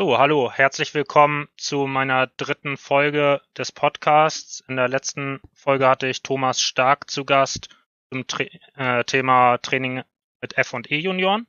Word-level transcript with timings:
So, 0.00 0.16
hallo, 0.16 0.52
herzlich 0.52 0.94
willkommen 0.94 1.48
zu 1.56 1.88
meiner 1.88 2.28
dritten 2.28 2.76
Folge 2.76 3.42
des 3.56 3.72
Podcasts. 3.72 4.62
In 4.68 4.76
der 4.76 4.86
letzten 4.86 5.40
Folge 5.52 5.88
hatte 5.88 6.06
ich 6.06 6.22
Thomas 6.22 6.60
Stark 6.60 7.10
zu 7.10 7.24
Gast 7.24 7.68
zum 8.12 8.24
Tra 8.28 8.44
äh, 8.76 9.02
Thema 9.02 9.58
Training 9.58 10.04
mit 10.40 10.56
F&E 10.56 10.98
Junioren. 10.98 11.48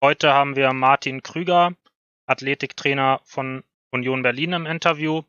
Heute 0.00 0.32
haben 0.32 0.54
wir 0.54 0.72
Martin 0.72 1.24
Krüger, 1.24 1.74
Athletiktrainer 2.26 3.20
von 3.24 3.64
Union 3.90 4.22
Berlin 4.22 4.52
im 4.52 4.66
Interview. 4.66 5.22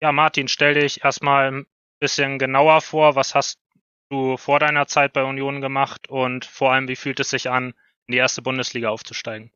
Ja, 0.00 0.12
Martin, 0.12 0.48
stell 0.48 0.72
dich 0.72 1.04
erstmal 1.04 1.52
ein 1.52 1.66
bisschen 1.98 2.38
genauer 2.38 2.80
vor. 2.80 3.16
Was 3.16 3.34
hast 3.34 3.60
du 4.08 4.38
vor 4.38 4.60
deiner 4.60 4.86
Zeit 4.86 5.12
bei 5.12 5.24
Union 5.24 5.60
gemacht 5.60 6.08
und 6.08 6.46
vor 6.46 6.72
allem, 6.72 6.88
wie 6.88 6.96
fühlt 6.96 7.20
es 7.20 7.28
sich 7.28 7.50
an, 7.50 7.74
in 8.06 8.12
die 8.12 8.18
erste 8.18 8.40
Bundesliga 8.40 8.88
aufzusteigen? 8.88 9.52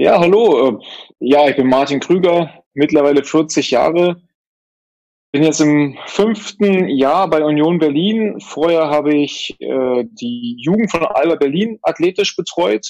Ja, 0.00 0.20
hallo. 0.20 0.68
Äh, 0.68 0.84
ja, 1.18 1.48
ich 1.48 1.56
bin 1.56 1.66
Martin 1.66 1.98
Krüger, 1.98 2.62
mittlerweile 2.72 3.24
40 3.24 3.72
Jahre. 3.72 4.22
Bin 5.32 5.42
jetzt 5.42 5.60
im 5.60 5.98
fünften 6.06 6.88
Jahr 6.88 7.28
bei 7.28 7.42
Union 7.42 7.80
Berlin. 7.80 8.38
Vorher 8.40 8.90
habe 8.90 9.16
ich 9.16 9.56
äh, 9.60 10.04
die 10.04 10.56
Jugend 10.62 10.92
von 10.92 11.04
Alba 11.04 11.34
Berlin 11.34 11.80
athletisch 11.82 12.36
betreut 12.36 12.86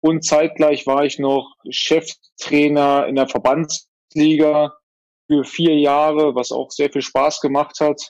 und 0.00 0.24
zeitgleich 0.24 0.86
war 0.86 1.04
ich 1.04 1.18
noch 1.18 1.56
Cheftrainer 1.68 3.06
in 3.06 3.16
der 3.16 3.28
Verbandsliga 3.28 4.72
für 5.30 5.44
vier 5.44 5.78
Jahre, 5.78 6.34
was 6.34 6.52
auch 6.52 6.70
sehr 6.70 6.90
viel 6.90 7.02
Spaß 7.02 7.42
gemacht 7.42 7.80
hat. 7.80 8.00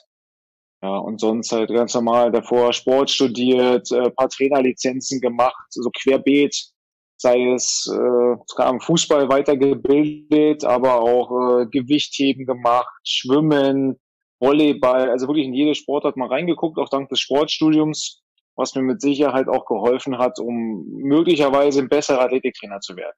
Ja, 0.81 0.99
und 0.99 1.19
sonst 1.19 1.51
halt 1.51 1.69
ganz 1.69 1.93
normal 1.95 2.31
davor 2.31 2.71
Sport 2.71 3.09
studiert, 3.11 3.91
äh, 3.91 4.09
paar 4.09 4.29
Trainerlizenzen 4.29 5.19
gemacht, 5.19 5.65
so 5.69 5.89
querbeet 5.89 6.76
sei 7.17 7.51
es 7.53 7.91
äh, 7.91 8.61
am 8.61 8.79
Fußball 8.79 9.27
weitergebildet, 9.29 10.63
aber 10.63 11.01
auch 11.01 11.61
äh, 11.61 11.65
Gewichtheben 11.65 12.45
gemacht, 12.45 12.87
Schwimmen, 13.03 13.99
Volleyball, 14.39 15.09
also 15.09 15.27
wirklich 15.27 15.47
in 15.47 15.53
jede 15.53 15.73
Sportart 15.73 16.15
mal 16.15 16.27
reingeguckt, 16.27 16.77
auch 16.77 16.89
dank 16.89 17.09
des 17.09 17.19
Sportstudiums, 17.19 18.21
was 18.55 18.75
mir 18.75 18.83
mit 18.83 19.01
Sicherheit 19.01 19.47
auch 19.47 19.65
geholfen 19.65 20.19
hat, 20.19 20.39
um 20.39 20.85
möglicherweise 20.87 21.81
ein 21.81 21.89
besserer 21.89 22.21
Athletiktrainer 22.21 22.79
zu 22.79 22.95
werden. 22.95 23.15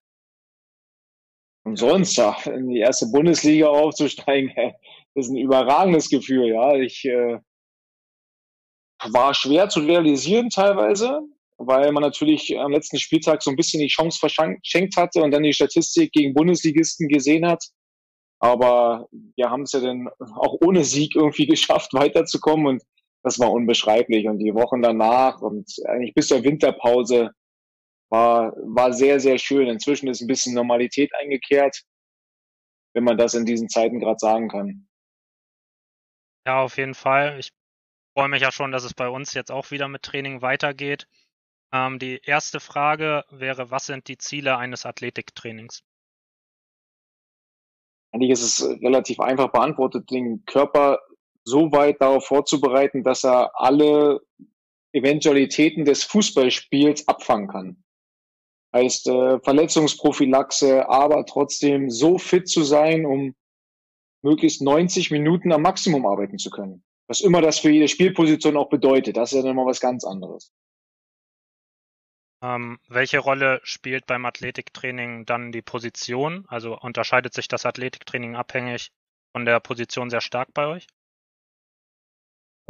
Und 1.66 1.76
sonst, 1.76 2.16
ja, 2.16 2.38
in 2.46 2.70
die 2.70 2.80
erste 2.80 3.08
Bundesliga 3.12 3.68
aufzusteigen, 3.68 4.52
das 5.14 5.26
ist 5.26 5.32
ein 5.32 5.38
überragendes 5.38 6.10
Gefühl, 6.10 6.48
ja. 6.48 6.74
Ich 6.76 7.04
äh, 7.04 7.40
war 9.12 9.34
schwer 9.34 9.68
zu 9.68 9.82
realisieren 9.82 10.50
teilweise, 10.50 11.22
weil 11.60 11.92
man 11.92 12.02
natürlich 12.02 12.58
am 12.58 12.72
letzten 12.72 12.98
Spieltag 12.98 13.44
so 13.44 13.52
ein 13.52 13.58
bisschen 13.58 13.82
die 13.82 13.88
Chance 13.88 14.18
verschenkt 14.18 14.98
hatte 14.98 15.22
und 15.22 15.32
dann 15.32 15.44
die 15.44 15.54
Statistik 15.54 16.12
gegen 16.14 16.34
Bundesligisten 16.34 17.08
gesehen 17.10 17.46
hat. 17.46 17.64
Aber 18.40 19.08
wir 19.36 19.50
haben 19.50 19.64
es 19.64 19.74
ja 19.74 19.82
dann 19.82 20.10
auch 20.36 20.58
ohne 20.62 20.86
Sieg 20.86 21.16
irgendwie 21.16 21.46
geschafft, 21.48 21.94
weiterzukommen 21.94 22.66
und 22.66 22.84
das 23.24 23.38
war 23.40 23.52
unbeschreiblich. 23.52 24.28
Und 24.28 24.40
die 24.40 24.56
Wochen 24.56 24.82
danach 24.82 25.42
und 25.42 25.70
eigentlich 25.86 26.14
bis 26.14 26.30
zur 26.30 26.44
Winterpause 26.44 27.32
war, 28.10 28.54
war 28.64 28.94
sehr, 28.94 29.20
sehr 29.20 29.38
schön. 29.38 29.68
Inzwischen 29.68 30.08
ist 30.08 30.22
ein 30.22 30.28
bisschen 30.28 30.54
Normalität 30.54 31.12
eingekehrt, 31.22 31.84
wenn 32.94 33.04
man 33.04 33.18
das 33.18 33.34
in 33.34 33.46
diesen 33.46 33.68
Zeiten 33.68 34.00
gerade 34.00 34.20
sagen 34.20 34.48
kann. 34.48 34.88
Ja, 36.48 36.62
auf 36.64 36.78
jeden 36.78 36.96
Fall. 36.96 37.38
Ich 37.38 37.52
freue 38.14 38.30
mich 38.30 38.42
ja 38.42 38.52
schon, 38.54 38.72
dass 38.72 38.86
es 38.86 38.94
bei 38.94 39.10
uns 39.10 39.34
jetzt 39.34 39.52
auch 39.52 39.72
wieder 39.72 39.90
mit 39.90 40.04
Training 40.04 40.42
weitergeht. 40.42 41.06
Ähm, 41.72 42.00
die 42.00 42.20
erste 42.24 42.60
Frage 42.60 43.24
wäre, 43.30 43.70
was 43.72 43.86
sind 43.86 44.08
die 44.08 44.18
Ziele 44.18 44.58
eines 44.58 44.86
Athletiktrainings? 44.86 45.84
Eigentlich 48.12 48.32
ist 48.32 48.42
es 48.42 48.82
relativ 48.82 49.20
einfach 49.20 49.52
beantwortet, 49.52 50.10
den 50.10 50.44
Körper 50.46 51.00
so 51.44 51.72
weit 51.72 52.02
darauf 52.02 52.26
vorzubereiten, 52.26 53.04
dass 53.04 53.24
er 53.24 53.52
alle 53.54 54.22
Eventualitäten 54.94 55.86
des 55.86 56.04
Fußballspiels 56.04 57.08
abfangen 57.08 57.48
kann. 57.48 57.84
Heißt 58.74 59.08
äh, 59.08 59.40
Verletzungsprophylaxe, 59.40 60.90
aber 60.90 61.26
trotzdem 61.26 61.90
so 61.90 62.18
fit 62.18 62.48
zu 62.48 62.64
sein, 62.64 63.06
um 63.06 63.36
möglichst 64.24 64.62
90 64.62 65.12
Minuten 65.12 65.52
am 65.52 65.62
Maximum 65.62 66.06
arbeiten 66.06 66.38
zu 66.38 66.50
können. 66.50 66.84
Was 67.08 67.22
immer 67.22 67.42
das 67.42 67.60
für 67.60 67.72
jede 67.72 67.88
Spielposition 67.88 68.58
auch 68.58 68.70
bedeutet, 68.70 69.18
das 69.18 69.32
ist 69.32 69.38
ja 69.38 69.44
dann 69.44 69.56
mal 69.56 69.66
was 69.66 69.80
ganz 69.80 70.04
anderes. 70.04 70.52
Ähm, 72.42 72.80
welche 72.88 73.20
Rolle 73.20 73.60
spielt 73.64 74.06
beim 74.06 74.26
Athletiktraining 74.26 75.26
dann 75.26 75.52
die 75.52 75.62
Position? 75.62 76.46
Also 76.48 76.80
unterscheidet 76.80 77.34
sich 77.34 77.48
das 77.48 77.66
Athletiktraining 77.66 78.36
abhängig 78.36 78.92
von 79.34 79.46
der 79.46 79.60
Position 79.60 80.10
sehr 80.10 80.22
stark 80.22 80.54
bei 80.54 80.68
euch? 80.68 80.88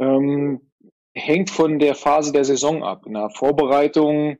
Ähm, 0.00 0.72
hängt 1.14 1.50
von 1.50 1.78
der 1.78 1.94
Phase 1.94 2.32
der 2.32 2.44
Saison 2.44 2.82
ab. 2.82 3.06
In 3.06 3.14
der 3.14 3.30
Vorbereitung 3.30 4.38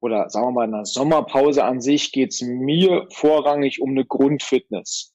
oder 0.00 0.28
sagen 0.30 0.46
wir 0.46 0.52
mal 0.52 0.64
in 0.64 0.72
der 0.72 0.84
Sommerpause 0.84 1.64
an 1.64 1.80
sich 1.80 2.12
geht 2.12 2.32
es 2.32 2.42
mir 2.42 3.06
vorrangig 3.10 3.80
um 3.80 3.90
eine 3.90 4.04
Grundfitness. 4.04 5.14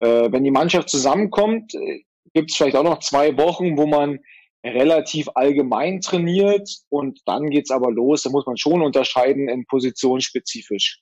Äh, 0.00 0.32
wenn 0.32 0.44
die 0.44 0.50
Mannschaft 0.50 0.88
zusammenkommt, 0.88 1.74
äh, 1.74 2.02
gibt 2.32 2.50
es 2.50 2.56
vielleicht 2.56 2.76
auch 2.76 2.82
noch 2.82 2.98
zwei 2.98 3.36
Wochen, 3.38 3.76
wo 3.76 3.86
man 3.86 4.18
relativ 4.64 5.28
allgemein 5.34 6.00
trainiert 6.00 6.68
und 6.88 7.20
dann 7.26 7.50
geht's 7.50 7.70
aber 7.70 7.90
los. 7.90 8.22
Da 8.22 8.30
muss 8.30 8.46
man 8.46 8.56
schon 8.56 8.82
unterscheiden 8.82 9.48
in 9.48 9.66
positionsspezifisch. 9.66 11.00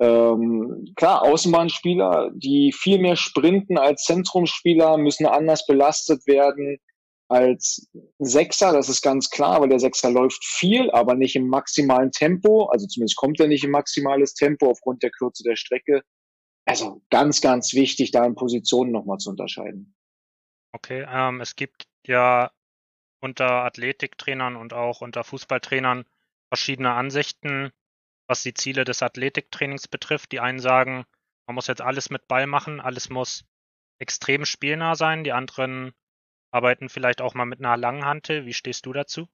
Ähm, 0.00 0.92
klar, 0.96 1.22
Außenbahnspieler, 1.22 2.30
die 2.34 2.72
viel 2.72 2.98
mehr 2.98 3.16
sprinten 3.16 3.78
als 3.78 4.02
Zentrumsspieler, 4.04 4.98
müssen 4.98 5.26
anders 5.26 5.66
belastet 5.66 6.26
werden 6.26 6.78
als 7.28 7.88
Sechser. 8.18 8.72
Das 8.72 8.88
ist 8.88 9.02
ganz 9.02 9.30
klar, 9.30 9.60
weil 9.60 9.68
der 9.68 9.80
Sechser 9.80 10.10
läuft 10.10 10.44
viel, 10.44 10.90
aber 10.90 11.14
nicht 11.14 11.36
im 11.36 11.48
maximalen 11.48 12.10
Tempo. 12.10 12.66
Also 12.66 12.86
zumindest 12.86 13.16
kommt 13.16 13.40
er 13.40 13.46
nicht 13.46 13.64
im 13.64 13.70
maximales 13.70 14.34
Tempo 14.34 14.70
aufgrund 14.70 15.02
der 15.02 15.10
Kürze 15.10 15.42
der 15.42 15.56
Strecke. 15.56 16.02
Also 16.66 17.02
ganz, 17.10 17.40
ganz 17.40 17.72
wichtig, 17.72 18.10
da 18.10 18.24
in 18.26 18.34
Positionen 18.34 18.92
nochmal 18.92 19.18
zu 19.18 19.30
unterscheiden. 19.30 19.94
Okay, 20.72 21.06
ähm, 21.08 21.40
es 21.40 21.56
gibt 21.56 21.86
ja 22.06 22.50
unter 23.24 23.64
Athletiktrainern 23.64 24.54
und 24.54 24.74
auch 24.74 25.00
unter 25.00 25.24
Fußballtrainern 25.24 26.04
verschiedene 26.48 26.92
Ansichten, 26.92 27.72
was 28.28 28.42
die 28.42 28.54
Ziele 28.54 28.84
des 28.84 29.02
Athletiktrainings 29.02 29.88
betrifft. 29.88 30.30
Die 30.30 30.40
einen 30.40 30.60
sagen, 30.60 31.04
man 31.46 31.54
muss 31.54 31.66
jetzt 31.66 31.80
alles 31.80 32.10
mit 32.10 32.28
Ball 32.28 32.46
machen, 32.46 32.80
alles 32.80 33.08
muss 33.10 33.44
extrem 33.98 34.44
spielnah 34.44 34.94
sein. 34.94 35.24
Die 35.24 35.32
anderen 35.32 35.92
arbeiten 36.52 36.88
vielleicht 36.88 37.20
auch 37.20 37.34
mal 37.34 37.46
mit 37.46 37.58
einer 37.58 37.76
Langhantel. 37.76 38.46
Wie 38.46 38.52
stehst 38.52 38.86
du 38.86 38.92
dazu? 38.92 39.26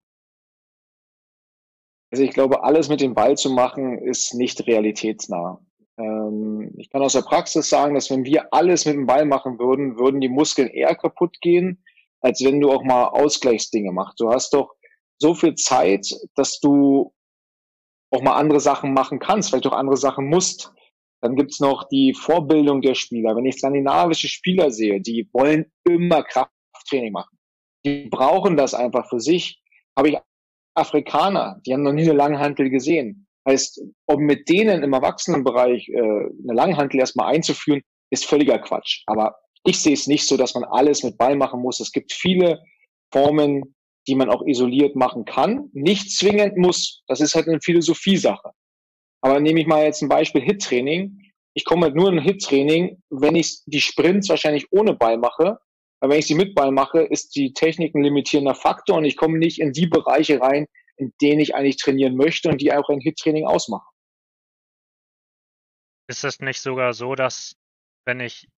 Also 2.12 2.24
ich 2.24 2.30
glaube, 2.30 2.62
alles 2.64 2.88
mit 2.88 3.00
dem 3.00 3.14
Ball 3.14 3.36
zu 3.36 3.50
machen, 3.50 3.98
ist 3.98 4.34
nicht 4.34 4.66
realitätsnah. 4.66 5.60
Ähm, 5.98 6.74
ich 6.76 6.90
kann 6.90 7.02
aus 7.02 7.12
der 7.12 7.22
Praxis 7.22 7.68
sagen, 7.68 7.94
dass 7.94 8.10
wenn 8.10 8.24
wir 8.24 8.52
alles 8.52 8.86
mit 8.86 8.94
dem 8.94 9.06
Ball 9.06 9.26
machen 9.26 9.58
würden, 9.58 9.98
würden 9.98 10.20
die 10.20 10.28
Muskeln 10.28 10.68
eher 10.68 10.94
kaputt 10.96 11.40
gehen 11.40 11.84
als 12.20 12.44
wenn 12.44 12.60
du 12.60 12.70
auch 12.70 12.84
mal 12.84 13.08
Ausgleichsdinge 13.08 13.92
machst. 13.92 14.20
Du 14.20 14.30
hast 14.30 14.52
doch 14.54 14.74
so 15.18 15.34
viel 15.34 15.54
Zeit, 15.54 16.06
dass 16.34 16.60
du 16.60 17.12
auch 18.10 18.22
mal 18.22 18.36
andere 18.36 18.60
Sachen 18.60 18.92
machen 18.92 19.18
kannst, 19.18 19.50
vielleicht 19.50 19.66
auch 19.66 19.72
andere 19.72 19.96
Sachen 19.96 20.28
musst. 20.28 20.72
Dann 21.22 21.36
gibt's 21.36 21.60
noch 21.60 21.88
die 21.88 22.14
Vorbildung 22.14 22.80
der 22.80 22.94
Spieler. 22.94 23.36
Wenn 23.36 23.44
ich 23.44 23.58
skandinavische 23.58 24.28
Spieler 24.28 24.70
sehe, 24.70 25.00
die 25.00 25.28
wollen 25.32 25.70
immer 25.86 26.22
Krafttraining 26.22 27.12
machen. 27.12 27.38
Die 27.84 28.08
brauchen 28.08 28.56
das 28.56 28.74
einfach 28.74 29.08
für 29.08 29.20
sich. 29.20 29.62
Habe 29.96 30.10
ich 30.10 30.18
Afrikaner, 30.74 31.60
die 31.66 31.74
haben 31.74 31.82
noch 31.82 31.92
nie 31.92 32.02
eine 32.02 32.14
Langhantel 32.14 32.70
gesehen. 32.70 33.26
Heißt, 33.46 33.82
um 34.06 34.22
mit 34.22 34.48
denen 34.48 34.82
im 34.82 34.92
Erwachsenenbereich 34.92 35.88
äh, 35.88 35.98
eine 35.98 36.54
Langhantel 36.54 37.00
erstmal 37.00 37.34
einzuführen, 37.34 37.82
ist 38.10 38.26
völliger 38.26 38.58
Quatsch. 38.58 39.02
Aber 39.06 39.36
ich 39.64 39.80
sehe 39.80 39.92
es 39.92 40.06
nicht 40.06 40.26
so, 40.26 40.36
dass 40.36 40.54
man 40.54 40.64
alles 40.64 41.02
mit 41.02 41.18
Ball 41.18 41.36
machen 41.36 41.60
muss. 41.60 41.80
Es 41.80 41.92
gibt 41.92 42.12
viele 42.12 42.62
Formen, 43.12 43.74
die 44.06 44.14
man 44.14 44.30
auch 44.30 44.42
isoliert 44.46 44.96
machen 44.96 45.24
kann. 45.24 45.68
Nicht 45.72 46.16
zwingend 46.16 46.56
muss. 46.56 47.02
Das 47.06 47.20
ist 47.20 47.34
halt 47.34 47.48
eine 47.48 47.60
Philosophiesache. 47.60 48.50
Aber 49.20 49.40
nehme 49.40 49.60
ich 49.60 49.66
mal 49.66 49.84
jetzt 49.84 50.02
ein 50.02 50.08
Beispiel 50.08 50.42
Hit-Training. 50.42 51.20
Ich 51.54 51.64
komme 51.64 51.86
halt 51.86 51.94
nur 51.94 52.10
in 52.10 52.18
Hit-Training, 52.18 53.02
wenn 53.10 53.36
ich 53.36 53.60
die 53.66 53.80
Sprints 53.80 54.28
wahrscheinlich 54.28 54.66
ohne 54.70 54.94
Ball 54.94 55.18
mache. 55.18 55.58
Aber 56.00 56.12
wenn 56.12 56.20
ich 56.20 56.26
sie 56.26 56.34
mit 56.34 56.54
Ball 56.54 56.70
mache, 56.70 57.00
ist 57.02 57.36
die 57.36 57.52
Technik 57.52 57.94
ein 57.94 58.02
limitierender 58.02 58.54
Faktor 58.54 58.96
und 58.96 59.04
ich 59.04 59.16
komme 59.16 59.38
nicht 59.38 59.60
in 59.60 59.72
die 59.72 59.86
Bereiche 59.86 60.40
rein, 60.40 60.66
in 60.96 61.12
denen 61.20 61.40
ich 61.40 61.54
eigentlich 61.54 61.76
trainieren 61.76 62.16
möchte 62.16 62.48
und 62.48 62.60
die 62.62 62.72
auch 62.72 62.88
ein 62.88 63.00
Hit-Training 63.00 63.46
ausmachen. 63.46 63.86
Ist 66.08 66.24
es 66.24 66.40
nicht 66.40 66.60
sogar 66.60 66.94
so, 66.94 67.14
dass 67.14 67.54
wenn 68.06 68.20
ich 68.20 68.48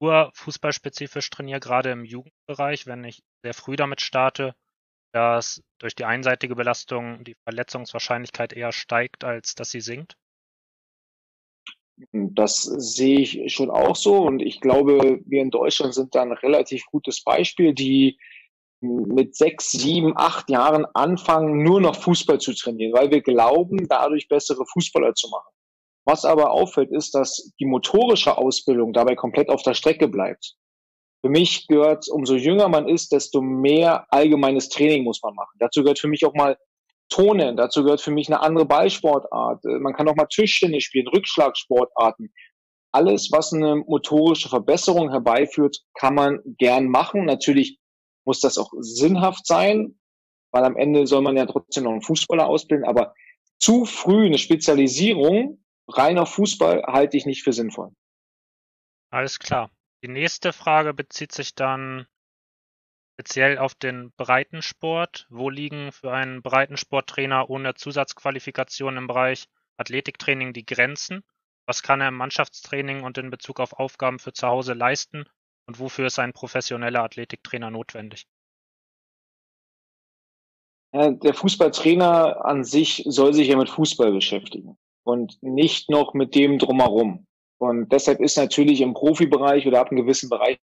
nur 0.00 0.30
fußballspezifisch 0.34 1.30
trainiere, 1.30 1.60
gerade 1.60 1.90
im 1.90 2.04
Jugendbereich, 2.04 2.86
wenn 2.86 3.04
ich 3.04 3.22
sehr 3.42 3.54
früh 3.54 3.76
damit 3.76 4.00
starte, 4.00 4.54
dass 5.12 5.62
durch 5.78 5.94
die 5.94 6.04
einseitige 6.04 6.54
Belastung 6.54 7.24
die 7.24 7.36
Verletzungswahrscheinlichkeit 7.44 8.52
eher 8.52 8.72
steigt, 8.72 9.24
als 9.24 9.54
dass 9.54 9.70
sie 9.70 9.80
sinkt? 9.80 10.16
Das 12.12 12.62
sehe 12.62 13.20
ich 13.20 13.54
schon 13.54 13.70
auch 13.70 13.96
so 13.96 14.22
und 14.26 14.40
ich 14.40 14.60
glaube, 14.60 15.20
wir 15.24 15.40
in 15.40 15.50
Deutschland 15.50 15.94
sind 15.94 16.14
da 16.14 16.22
ein 16.22 16.32
relativ 16.32 16.84
gutes 16.86 17.24
Beispiel, 17.24 17.72
die 17.72 18.18
mit 18.80 19.34
sechs, 19.34 19.70
sieben, 19.70 20.12
acht 20.16 20.50
Jahren 20.50 20.84
anfangen, 20.92 21.62
nur 21.62 21.80
noch 21.80 21.96
Fußball 21.96 22.38
zu 22.38 22.54
trainieren, 22.54 22.92
weil 22.92 23.10
wir 23.10 23.22
glauben, 23.22 23.88
dadurch 23.88 24.28
bessere 24.28 24.66
Fußballer 24.66 25.14
zu 25.14 25.30
machen. 25.30 25.55
Was 26.06 26.24
aber 26.24 26.52
auffällt, 26.52 26.92
ist, 26.92 27.14
dass 27.14 27.52
die 27.58 27.66
motorische 27.66 28.38
Ausbildung 28.38 28.92
dabei 28.92 29.16
komplett 29.16 29.48
auf 29.48 29.62
der 29.62 29.74
Strecke 29.74 30.06
bleibt. 30.06 30.54
Für 31.20 31.30
mich 31.30 31.66
gehört, 31.66 32.08
umso 32.08 32.36
jünger 32.36 32.68
man 32.68 32.88
ist, 32.88 33.10
desto 33.10 33.40
mehr 33.40 34.06
allgemeines 34.10 34.68
Training 34.68 35.02
muss 35.02 35.20
man 35.22 35.34
machen. 35.34 35.56
Dazu 35.58 35.82
gehört 35.82 35.98
für 35.98 36.06
mich 36.06 36.24
auch 36.24 36.34
mal 36.34 36.56
Tonen, 37.08 37.56
dazu 37.56 37.82
gehört 37.82 38.00
für 38.00 38.12
mich 38.12 38.28
eine 38.28 38.40
andere 38.40 38.66
Ballsportart. 38.66 39.64
Man 39.64 39.94
kann 39.94 40.08
auch 40.08 40.14
mal 40.14 40.26
Tischtennis 40.26 40.84
spielen, 40.84 41.08
Rückschlagsportarten. 41.08 42.32
Alles, 42.92 43.30
was 43.32 43.52
eine 43.52 43.76
motorische 43.76 44.48
Verbesserung 44.48 45.10
herbeiführt, 45.10 45.78
kann 45.94 46.14
man 46.14 46.40
gern 46.58 46.86
machen. 46.86 47.24
Natürlich 47.24 47.78
muss 48.24 48.40
das 48.40 48.58
auch 48.58 48.70
sinnhaft 48.78 49.46
sein, 49.46 49.98
weil 50.52 50.64
am 50.64 50.76
Ende 50.76 51.06
soll 51.08 51.22
man 51.22 51.36
ja 51.36 51.46
trotzdem 51.46 51.84
noch 51.84 51.92
einen 51.92 52.02
Fußballer 52.02 52.46
ausbilden, 52.46 52.86
aber 52.86 53.12
zu 53.58 53.84
früh 53.84 54.26
eine 54.26 54.38
Spezialisierung 54.38 55.64
rein 55.88 56.18
auf 56.18 56.34
Fußball 56.34 56.82
halte 56.86 57.16
ich 57.16 57.26
nicht 57.26 57.42
für 57.42 57.52
sinnvoll. 57.52 57.92
Alles 59.10 59.38
klar. 59.38 59.70
Die 60.02 60.08
nächste 60.08 60.52
Frage 60.52 60.94
bezieht 60.94 61.32
sich 61.32 61.54
dann 61.54 62.06
speziell 63.14 63.58
auf 63.58 63.74
den 63.74 64.12
Breitensport. 64.16 65.26
Wo 65.30 65.48
liegen 65.48 65.92
für 65.92 66.12
einen 66.12 66.42
Breitensporttrainer 66.42 67.48
ohne 67.48 67.74
Zusatzqualifikation 67.74 68.96
im 68.96 69.06
Bereich 69.06 69.48
Athletiktraining 69.78 70.52
die 70.52 70.66
Grenzen? 70.66 71.22
Was 71.66 71.82
kann 71.82 72.00
er 72.00 72.08
im 72.08 72.14
Mannschaftstraining 72.14 73.02
und 73.02 73.18
in 73.18 73.30
Bezug 73.30 73.58
auf 73.58 73.72
Aufgaben 73.72 74.18
für 74.18 74.32
zu 74.32 74.46
Hause 74.46 74.74
leisten? 74.74 75.24
Und 75.66 75.80
wofür 75.80 76.06
ist 76.06 76.18
ein 76.18 76.32
professioneller 76.32 77.02
Athletiktrainer 77.02 77.70
notwendig? 77.70 78.26
Der 80.92 81.34
Fußballtrainer 81.34 82.44
an 82.44 82.64
sich 82.64 83.02
soll 83.06 83.34
sich 83.34 83.48
ja 83.48 83.56
mit 83.56 83.68
Fußball 83.68 84.12
beschäftigen 84.12 84.78
und 85.06 85.38
nicht 85.40 85.88
noch 85.88 86.14
mit 86.14 86.34
dem 86.34 86.58
drumherum. 86.58 87.26
Und 87.58 87.92
deshalb 87.92 88.20
ist 88.20 88.36
natürlich 88.36 88.80
im 88.80 88.92
Profibereich 88.92 89.66
oder 89.66 89.80
ab 89.80 89.90
einem 89.90 90.02
gewissen 90.02 90.28
Bereich 90.28 90.58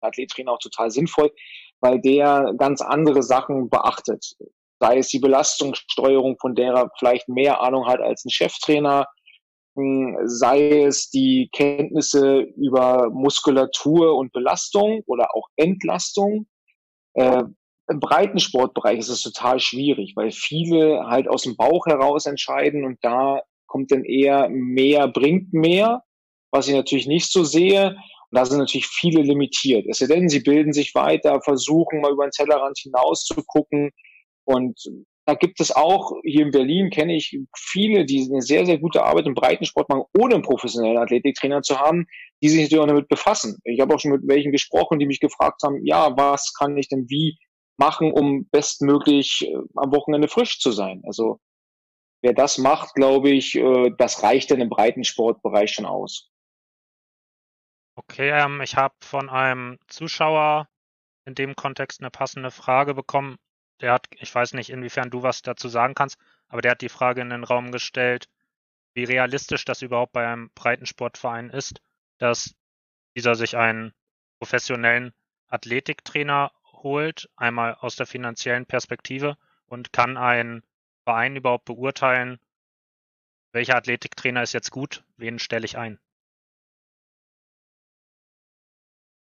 Athlettrainer 0.00 0.52
auch 0.52 0.58
total 0.58 0.90
sinnvoll, 0.90 1.32
weil 1.80 2.00
der 2.00 2.54
ganz 2.58 2.82
andere 2.82 3.22
Sachen 3.22 3.70
beachtet. 3.70 4.36
Sei 4.80 4.98
es 4.98 5.08
die 5.08 5.18
Belastungssteuerung, 5.18 6.36
von 6.38 6.54
der 6.54 6.74
er 6.74 6.90
vielleicht 6.98 7.28
mehr 7.28 7.62
Ahnung 7.62 7.86
hat 7.86 8.00
als 8.00 8.24
ein 8.24 8.30
Cheftrainer, 8.30 9.06
sei 10.24 10.82
es 10.82 11.08
die 11.08 11.48
Kenntnisse 11.52 12.40
über 12.40 13.08
Muskulatur 13.10 14.14
und 14.14 14.32
Belastung 14.32 15.02
oder 15.06 15.34
auch 15.34 15.48
Entlastung. 15.56 16.46
Äh, 17.14 17.44
Im 17.88 18.00
Breitensportbereich 18.00 18.98
ist 18.98 19.08
es 19.08 19.22
total 19.22 19.58
schwierig, 19.58 20.12
weil 20.16 20.30
viele 20.30 21.06
halt 21.06 21.28
aus 21.28 21.42
dem 21.42 21.56
Bauch 21.56 21.86
heraus 21.86 22.26
entscheiden 22.26 22.84
und 22.84 22.98
da 23.02 23.42
kommt 23.66 23.90
dann 23.90 24.04
eher 24.04 24.48
mehr 24.48 25.08
bringt 25.08 25.52
mehr, 25.52 26.02
was 26.50 26.68
ich 26.68 26.74
natürlich 26.74 27.06
nicht 27.06 27.30
so 27.30 27.44
sehe. 27.44 27.96
Und 28.30 28.38
da 28.38 28.44
sind 28.44 28.58
natürlich 28.58 28.86
viele 28.86 29.22
limitiert. 29.22 29.86
Es 29.88 29.98
sei 29.98 30.06
denn, 30.06 30.28
sie 30.28 30.40
bilden 30.40 30.72
sich 30.72 30.94
weiter, 30.94 31.40
versuchen 31.42 32.00
mal 32.00 32.12
über 32.12 32.26
den 32.26 32.32
Tellerrand 32.32 32.78
hinaus 32.78 33.24
zu 33.24 33.42
gucken 33.46 33.92
und 34.44 34.80
da 35.26 35.34
gibt 35.34 35.60
es 35.60 35.74
auch, 35.74 36.12
hier 36.22 36.42
in 36.42 36.52
Berlin 36.52 36.88
kenne 36.88 37.16
ich 37.16 37.36
viele, 37.56 38.04
die 38.04 38.28
eine 38.30 38.42
sehr, 38.42 38.64
sehr 38.64 38.78
gute 38.78 39.02
Arbeit 39.02 39.26
im 39.26 39.34
Breitensport 39.34 39.88
machen, 39.88 40.04
ohne 40.16 40.34
einen 40.34 40.44
professionellen 40.44 40.98
Athletiktrainer 40.98 41.62
zu 41.62 41.80
haben, 41.80 42.06
die 42.40 42.48
sich 42.48 42.62
natürlich 42.62 42.80
auch 42.80 42.86
damit 42.86 43.08
befassen. 43.08 43.58
Ich 43.64 43.80
habe 43.80 43.92
auch 43.92 43.98
schon 43.98 44.12
mit 44.12 44.22
welchen 44.28 44.52
gesprochen, 44.52 45.00
die 45.00 45.06
mich 45.06 45.18
gefragt 45.18 45.62
haben, 45.64 45.84
ja, 45.84 46.16
was 46.16 46.54
kann 46.56 46.78
ich 46.78 46.88
denn 46.88 47.06
wie 47.08 47.38
machen, 47.76 48.12
um 48.12 48.48
bestmöglich 48.50 49.48
äh, 49.48 49.56
am 49.74 49.92
Wochenende 49.92 50.28
frisch 50.28 50.60
zu 50.60 50.70
sein? 50.70 51.02
Also 51.04 51.40
wer 52.26 52.34
das 52.34 52.58
macht, 52.58 52.94
glaube 52.94 53.30
ich, 53.30 53.54
äh, 53.54 53.90
das 53.96 54.22
reicht 54.22 54.50
dann 54.50 54.60
im 54.60 54.68
Breitensportbereich 54.68 55.72
schon 55.72 55.86
aus. 55.86 56.30
Okay, 57.94 58.30
ähm, 58.30 58.60
ich 58.60 58.76
habe 58.76 58.94
von 59.00 59.30
einem 59.30 59.78
Zuschauer 59.86 60.68
in 61.24 61.34
dem 61.34 61.56
Kontext 61.56 62.00
eine 62.00 62.10
passende 62.10 62.50
Frage 62.50 62.94
bekommen 62.94 63.38
der 63.80 63.92
hat, 63.92 64.08
ich 64.18 64.34
weiß 64.34 64.54
nicht, 64.54 64.70
inwiefern 64.70 65.10
du 65.10 65.22
was 65.22 65.42
dazu 65.42 65.68
sagen 65.68 65.94
kannst, 65.94 66.18
aber 66.48 66.62
der 66.62 66.72
hat 66.72 66.80
die 66.80 66.88
Frage 66.88 67.20
in 67.20 67.30
den 67.30 67.44
Raum 67.44 67.72
gestellt, 67.72 68.28
wie 68.94 69.04
realistisch 69.04 69.64
das 69.64 69.82
überhaupt 69.82 70.12
bei 70.12 70.26
einem 70.26 70.50
Breitensportverein 70.54 71.50
ist, 71.50 71.82
dass 72.18 72.54
dieser 73.14 73.34
sich 73.34 73.56
einen 73.56 73.92
professionellen 74.38 75.12
Athletiktrainer 75.48 76.52
holt, 76.72 77.28
einmal 77.36 77.74
aus 77.74 77.96
der 77.96 78.06
finanziellen 78.06 78.66
Perspektive 78.66 79.36
und 79.66 79.92
kann 79.92 80.16
ein 80.16 80.62
Verein 81.06 81.36
überhaupt 81.36 81.66
beurteilen, 81.66 82.40
welcher 83.52 83.76
Athletiktrainer 83.76 84.42
ist 84.42 84.52
jetzt 84.52 84.72
gut, 84.72 85.04
wen 85.16 85.38
stelle 85.38 85.64
ich 85.64 85.78
ein? 85.78 86.00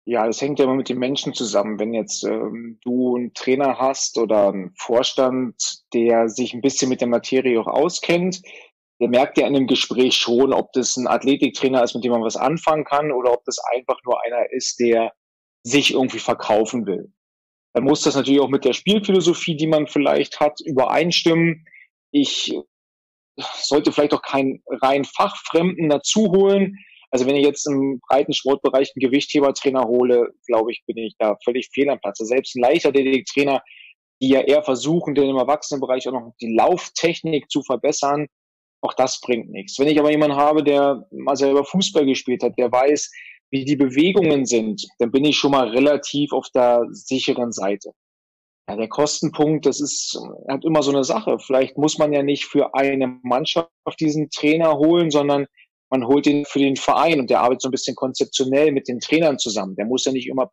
Ja, 0.06 0.26
das 0.26 0.40
hängt 0.40 0.58
ja 0.58 0.64
immer 0.64 0.76
mit 0.76 0.88
den 0.88 0.98
Menschen 0.98 1.34
zusammen. 1.34 1.78
Wenn 1.78 1.92
jetzt 1.92 2.24
ähm, 2.24 2.78
du 2.82 3.16
einen 3.16 3.34
Trainer 3.34 3.78
hast 3.78 4.18
oder 4.18 4.48
einen 4.48 4.74
Vorstand, 4.76 5.54
der 5.92 6.28
sich 6.28 6.54
ein 6.54 6.62
bisschen 6.62 6.88
mit 6.88 7.02
der 7.02 7.08
Materie 7.08 7.60
auch 7.60 7.66
auskennt, 7.66 8.40
der 8.98 9.08
merkt 9.08 9.36
ja 9.36 9.46
in 9.46 9.54
dem 9.54 9.66
Gespräch 9.66 10.16
schon, 10.16 10.54
ob 10.54 10.72
das 10.72 10.96
ein 10.96 11.06
Athletiktrainer 11.06 11.82
ist, 11.82 11.94
mit 11.94 12.04
dem 12.04 12.12
man 12.12 12.22
was 12.22 12.36
anfangen 12.36 12.84
kann, 12.84 13.12
oder 13.12 13.32
ob 13.32 13.44
das 13.44 13.58
einfach 13.74 13.98
nur 14.04 14.22
einer 14.24 14.50
ist, 14.52 14.80
der 14.80 15.12
sich 15.62 15.92
irgendwie 15.92 16.18
verkaufen 16.18 16.86
will. 16.86 17.12
Dann 17.74 17.84
muss 17.84 18.02
das 18.02 18.14
natürlich 18.14 18.40
auch 18.40 18.48
mit 18.48 18.64
der 18.64 18.72
Spielphilosophie, 18.72 19.56
die 19.56 19.66
man 19.66 19.86
vielleicht 19.86 20.40
hat, 20.40 20.60
übereinstimmen. 20.64 21.66
Ich 22.14 22.56
sollte 23.56 23.90
vielleicht 23.90 24.14
auch 24.14 24.22
keinen 24.22 24.62
rein 24.68 25.04
Fachfremden 25.04 25.88
dazu 25.88 26.30
holen, 26.30 26.78
also 27.10 27.26
wenn 27.26 27.36
ich 27.36 27.44
jetzt 27.44 27.64
im 27.68 28.00
breiten 28.08 28.32
Sportbereich 28.32 28.88
einen 28.88 29.08
Gewichthebertrainer 29.08 29.84
hole, 29.84 30.30
glaube 30.48 30.72
ich, 30.72 30.82
bin 30.84 30.98
ich 30.98 31.14
da 31.16 31.36
völlig 31.44 31.68
fehl 31.72 31.88
am 31.88 32.00
Platz. 32.00 32.20
Also 32.20 32.34
selbst 32.34 32.56
ein 32.56 32.62
Leichtathletiktrainer, 32.62 33.62
die 34.20 34.30
ja 34.30 34.40
eher 34.40 34.64
versuchen, 34.64 35.14
den 35.14 35.30
im 35.30 35.36
Erwachsenenbereich 35.36 36.08
auch 36.08 36.12
noch 36.12 36.32
die 36.40 36.52
Lauftechnik 36.52 37.48
zu 37.48 37.62
verbessern, 37.62 38.26
auch 38.80 38.94
das 38.94 39.20
bringt 39.20 39.48
nichts. 39.50 39.78
Wenn 39.78 39.86
ich 39.86 39.98
aber 40.00 40.10
jemanden 40.10 40.36
habe, 40.36 40.64
der 40.64 41.06
mal 41.12 41.36
selber 41.36 41.64
Fußball 41.64 42.04
gespielt 42.04 42.42
hat, 42.42 42.58
der 42.58 42.72
weiß, 42.72 43.10
wie 43.50 43.64
die 43.64 43.76
Bewegungen 43.76 44.44
sind, 44.44 44.84
dann 44.98 45.12
bin 45.12 45.24
ich 45.24 45.36
schon 45.36 45.52
mal 45.52 45.68
relativ 45.68 46.32
auf 46.32 46.48
der 46.52 46.84
sicheren 46.90 47.52
Seite. 47.52 47.92
Ja, 48.68 48.76
der 48.76 48.88
Kostenpunkt, 48.88 49.66
das 49.66 49.80
ist 49.80 50.18
hat 50.48 50.64
immer 50.64 50.82
so 50.82 50.90
eine 50.90 51.04
Sache. 51.04 51.38
Vielleicht 51.38 51.76
muss 51.76 51.98
man 51.98 52.12
ja 52.12 52.22
nicht 52.22 52.46
für 52.46 52.74
eine 52.74 53.20
Mannschaft 53.22 53.70
diesen 54.00 54.30
Trainer 54.30 54.78
holen, 54.78 55.10
sondern 55.10 55.46
man 55.90 56.06
holt 56.06 56.26
ihn 56.26 56.44
für 56.46 56.60
den 56.60 56.76
Verein 56.76 57.20
und 57.20 57.28
der 57.30 57.40
arbeitet 57.40 57.62
so 57.62 57.68
ein 57.68 57.72
bisschen 57.72 57.94
konzeptionell 57.94 58.72
mit 58.72 58.88
den 58.88 59.00
Trainern 59.00 59.38
zusammen. 59.38 59.76
Der 59.76 59.84
muss 59.84 60.06
ja 60.06 60.12
nicht 60.12 60.28
immer 60.28 60.50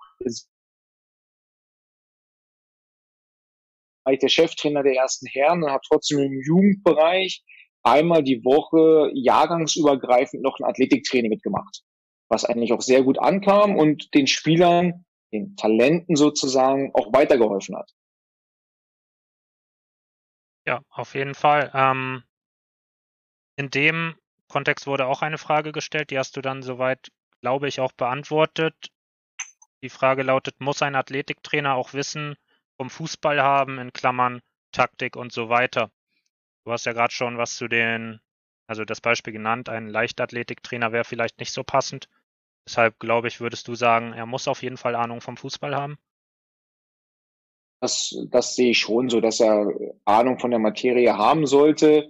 der 4.05 4.29
Cheftrainer 4.29 4.83
der 4.83 4.95
ersten 4.95 5.27
Herren 5.27 5.63
und 5.63 5.71
hat 5.71 5.85
trotzdem 5.87 6.19
im 6.19 6.41
Jugendbereich 6.45 7.43
einmal 7.83 8.23
die 8.23 8.43
Woche 8.43 9.09
jahrgangsübergreifend 9.13 10.43
noch 10.43 10.59
ein 10.59 10.65
Athletiktraining 10.65 11.29
mitgemacht, 11.29 11.81
was 12.29 12.45
eigentlich 12.45 12.73
auch 12.73 12.81
sehr 12.81 13.03
gut 13.03 13.19
ankam 13.19 13.77
und 13.77 14.13
den 14.13 14.27
Spielern, 14.27 15.05
den 15.33 15.55
Talenten 15.55 16.15
sozusagen 16.15 16.91
auch 16.93 17.13
weitergeholfen 17.13 17.75
hat. 17.77 17.89
Ja, 20.65 20.81
auf 20.89 21.13
jeden 21.13 21.35
Fall. 21.35 21.69
Ähm, 21.75 22.23
in 23.55 23.69
dem 23.69 24.15
Kontext 24.49 24.87
wurde 24.87 25.05
auch 25.05 25.21
eine 25.21 25.37
Frage 25.37 25.71
gestellt, 25.71 26.09
die 26.11 26.19
hast 26.19 26.35
du 26.35 26.41
dann 26.41 26.63
soweit, 26.63 27.11
glaube 27.39 27.69
ich, 27.69 27.79
auch 27.79 27.93
beantwortet. 27.93 28.91
Die 29.83 29.89
Frage 29.89 30.23
lautet, 30.23 30.59
muss 30.61 30.81
ein 30.81 30.95
Athletiktrainer 30.95 31.75
auch 31.75 31.93
Wissen 31.93 32.35
vom 32.77 32.89
Fußball 32.89 33.41
haben, 33.41 33.79
in 33.79 33.93
Klammern 33.93 34.41
Taktik 34.71 35.15
und 35.15 35.31
so 35.33 35.49
weiter? 35.49 35.91
Du 36.65 36.71
hast 36.71 36.85
ja 36.85 36.93
gerade 36.93 37.13
schon 37.13 37.37
was 37.37 37.55
zu 37.57 37.67
den, 37.67 38.21
also 38.67 38.85
das 38.85 39.01
Beispiel 39.01 39.33
genannt, 39.33 39.69
ein 39.69 39.87
Leichtathletiktrainer 39.89 40.91
wäre 40.93 41.05
vielleicht 41.05 41.39
nicht 41.39 41.53
so 41.53 41.63
passend. 41.63 42.09
Deshalb 42.67 42.99
glaube 42.99 43.29
ich, 43.29 43.41
würdest 43.41 43.67
du 43.67 43.75
sagen, 43.75 44.13
er 44.13 44.25
muss 44.27 44.47
auf 44.47 44.63
jeden 44.63 44.77
Fall 44.77 44.95
Ahnung 44.95 45.21
vom 45.21 45.37
Fußball 45.37 45.75
haben? 45.75 45.99
Das, 47.81 48.15
das 48.29 48.55
sehe 48.55 48.71
ich 48.71 48.79
schon 48.79 49.09
so, 49.09 49.21
dass 49.21 49.39
er 49.41 49.67
Ahnung 50.05 50.39
von 50.39 50.51
der 50.51 50.59
Materie 50.59 51.17
haben 51.17 51.47
sollte. 51.47 52.09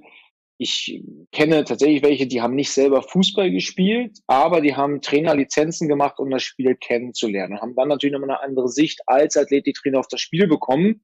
Ich 0.58 1.02
kenne 1.32 1.64
tatsächlich 1.64 2.04
welche, 2.04 2.28
die 2.28 2.42
haben 2.42 2.56
nicht 2.56 2.72
selber 2.72 3.02
Fußball 3.02 3.50
gespielt, 3.50 4.20
aber 4.28 4.62
die 4.62 4.76
haben 4.76 5.02
Trainerlizenzen 5.02 5.88
gemacht, 5.88 6.20
um 6.20 6.30
das 6.30 6.44
Spiel 6.44 6.76
kennenzulernen. 6.76 7.60
Haben 7.62 7.76
dann 7.76 7.88
natürlich 7.88 8.14
nochmal 8.14 8.32
eine 8.32 8.44
andere 8.44 8.68
Sicht 8.68 9.00
als 9.08 9.38
Athletiktrainer 9.38 10.00
auf 10.00 10.08
das 10.08 10.22
Spiel 10.22 10.48
bekommen. 10.48 11.04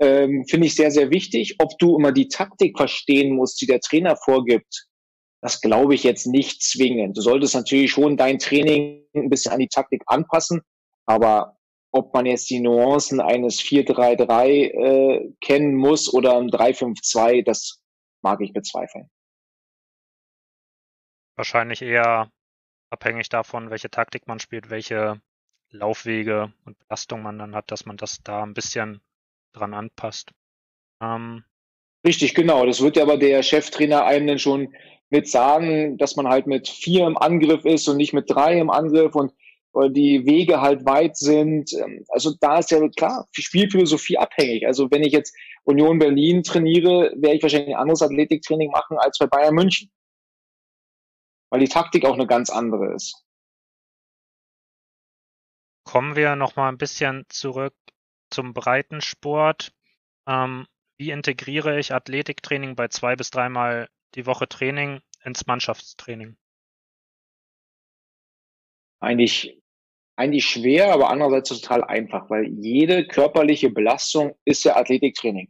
Ähm, 0.00 0.46
Finde 0.48 0.66
ich 0.68 0.74
sehr, 0.74 0.90
sehr 0.90 1.10
wichtig. 1.10 1.56
Ob 1.60 1.78
du 1.78 1.96
immer 1.96 2.12
die 2.12 2.28
Taktik 2.28 2.76
verstehen 2.78 3.36
musst, 3.36 3.60
die 3.60 3.66
der 3.66 3.80
Trainer 3.80 4.16
vorgibt, 4.16 4.88
Das 5.40 5.60
glaube 5.60 5.94
ich 5.94 6.02
jetzt 6.02 6.26
nicht 6.26 6.62
zwingend. 6.62 7.16
Du 7.16 7.20
solltest 7.20 7.54
natürlich 7.54 7.92
schon 7.92 8.16
dein 8.16 8.38
Training 8.38 9.04
ein 9.14 9.30
bisschen 9.30 9.52
an 9.52 9.60
die 9.60 9.68
Taktik 9.68 10.02
anpassen, 10.06 10.62
aber 11.06 11.57
ob 11.90 12.12
man 12.14 12.26
jetzt 12.26 12.50
die 12.50 12.60
Nuancen 12.60 13.20
eines 13.20 13.60
4-3-3 13.60 14.48
äh, 14.48 15.32
kennen 15.40 15.74
muss 15.74 16.12
oder 16.12 16.36
ein 16.36 16.50
3-5-2, 16.50 17.44
das 17.44 17.82
mag 18.22 18.40
ich 18.40 18.52
bezweifeln. 18.52 19.10
Wahrscheinlich 21.36 21.82
eher 21.82 22.30
abhängig 22.90 23.28
davon, 23.28 23.70
welche 23.70 23.90
Taktik 23.90 24.26
man 24.26 24.40
spielt, 24.40 24.70
welche 24.70 25.20
Laufwege 25.70 26.52
und 26.64 26.78
Belastung 26.78 27.22
man 27.22 27.38
dann 27.38 27.54
hat, 27.54 27.70
dass 27.70 27.86
man 27.86 27.96
das 27.96 28.22
da 28.22 28.42
ein 28.42 28.54
bisschen 28.54 29.00
dran 29.52 29.74
anpasst. 29.74 30.32
Ähm, 31.00 31.44
Richtig, 32.04 32.34
genau. 32.34 32.64
Das 32.64 32.80
wird 32.80 32.96
ja 32.96 33.02
aber 33.02 33.18
der 33.18 33.42
Cheftrainer 33.42 34.04
einem 34.04 34.26
dann 34.26 34.38
schon 34.38 34.74
mit 35.10 35.28
sagen, 35.28 35.96
dass 35.98 36.16
man 36.16 36.28
halt 36.28 36.46
mit 36.46 36.68
vier 36.68 37.06
im 37.06 37.16
Angriff 37.16 37.64
ist 37.64 37.88
und 37.88 37.96
nicht 37.96 38.12
mit 38.12 38.30
drei 38.30 38.58
im 38.58 38.70
Angriff 38.70 39.14
und 39.14 39.32
die 39.86 40.26
Wege 40.26 40.60
halt 40.60 40.84
weit 40.84 41.16
sind. 41.16 41.72
Ähm, 41.72 42.04
also 42.08 42.34
da 42.40 42.58
ist 42.58 42.70
ja 42.70 42.86
klar 42.88 43.26
Spielphilosophie 43.32 44.18
abhängig. 44.18 44.66
Also 44.66 44.90
wenn 44.90 45.02
ich 45.02 45.12
jetzt 45.12 45.36
Union 45.64 45.98
Berlin 45.98 46.42
trainiere, 46.42 47.12
werde 47.16 47.36
ich 47.36 47.42
wahrscheinlich 47.42 47.74
ein 47.74 47.80
anderes 47.80 48.02
Athletiktraining 48.02 48.70
machen 48.70 48.98
als 48.98 49.18
bei 49.18 49.26
Bayern 49.26 49.54
München. 49.54 49.90
Weil 51.50 51.60
die 51.60 51.68
Taktik 51.68 52.04
auch 52.04 52.14
eine 52.14 52.26
ganz 52.26 52.50
andere 52.50 52.94
ist. 52.94 53.24
Kommen 55.84 56.16
wir 56.16 56.36
nochmal 56.36 56.70
ein 56.70 56.78
bisschen 56.78 57.24
zurück 57.28 57.74
zum 58.30 58.52
Breitensport. 58.52 59.72
Ähm, 60.26 60.66
wie 60.98 61.10
integriere 61.10 61.78
ich 61.78 61.94
Athletiktraining 61.94 62.74
bei 62.74 62.88
zwei 62.88 63.16
bis 63.16 63.30
dreimal 63.30 63.88
die 64.14 64.26
Woche 64.26 64.48
Training 64.48 65.00
ins 65.22 65.46
Mannschaftstraining? 65.46 66.36
Eigentlich, 69.00 69.62
eigentlich 70.18 70.46
schwer, 70.46 70.92
aber 70.92 71.10
andererseits 71.10 71.48
total 71.48 71.84
einfach, 71.84 72.28
weil 72.28 72.48
jede 72.48 73.06
körperliche 73.06 73.70
Belastung 73.70 74.34
ist 74.44 74.64
ja 74.64 74.76
Athletiktraining. 74.76 75.48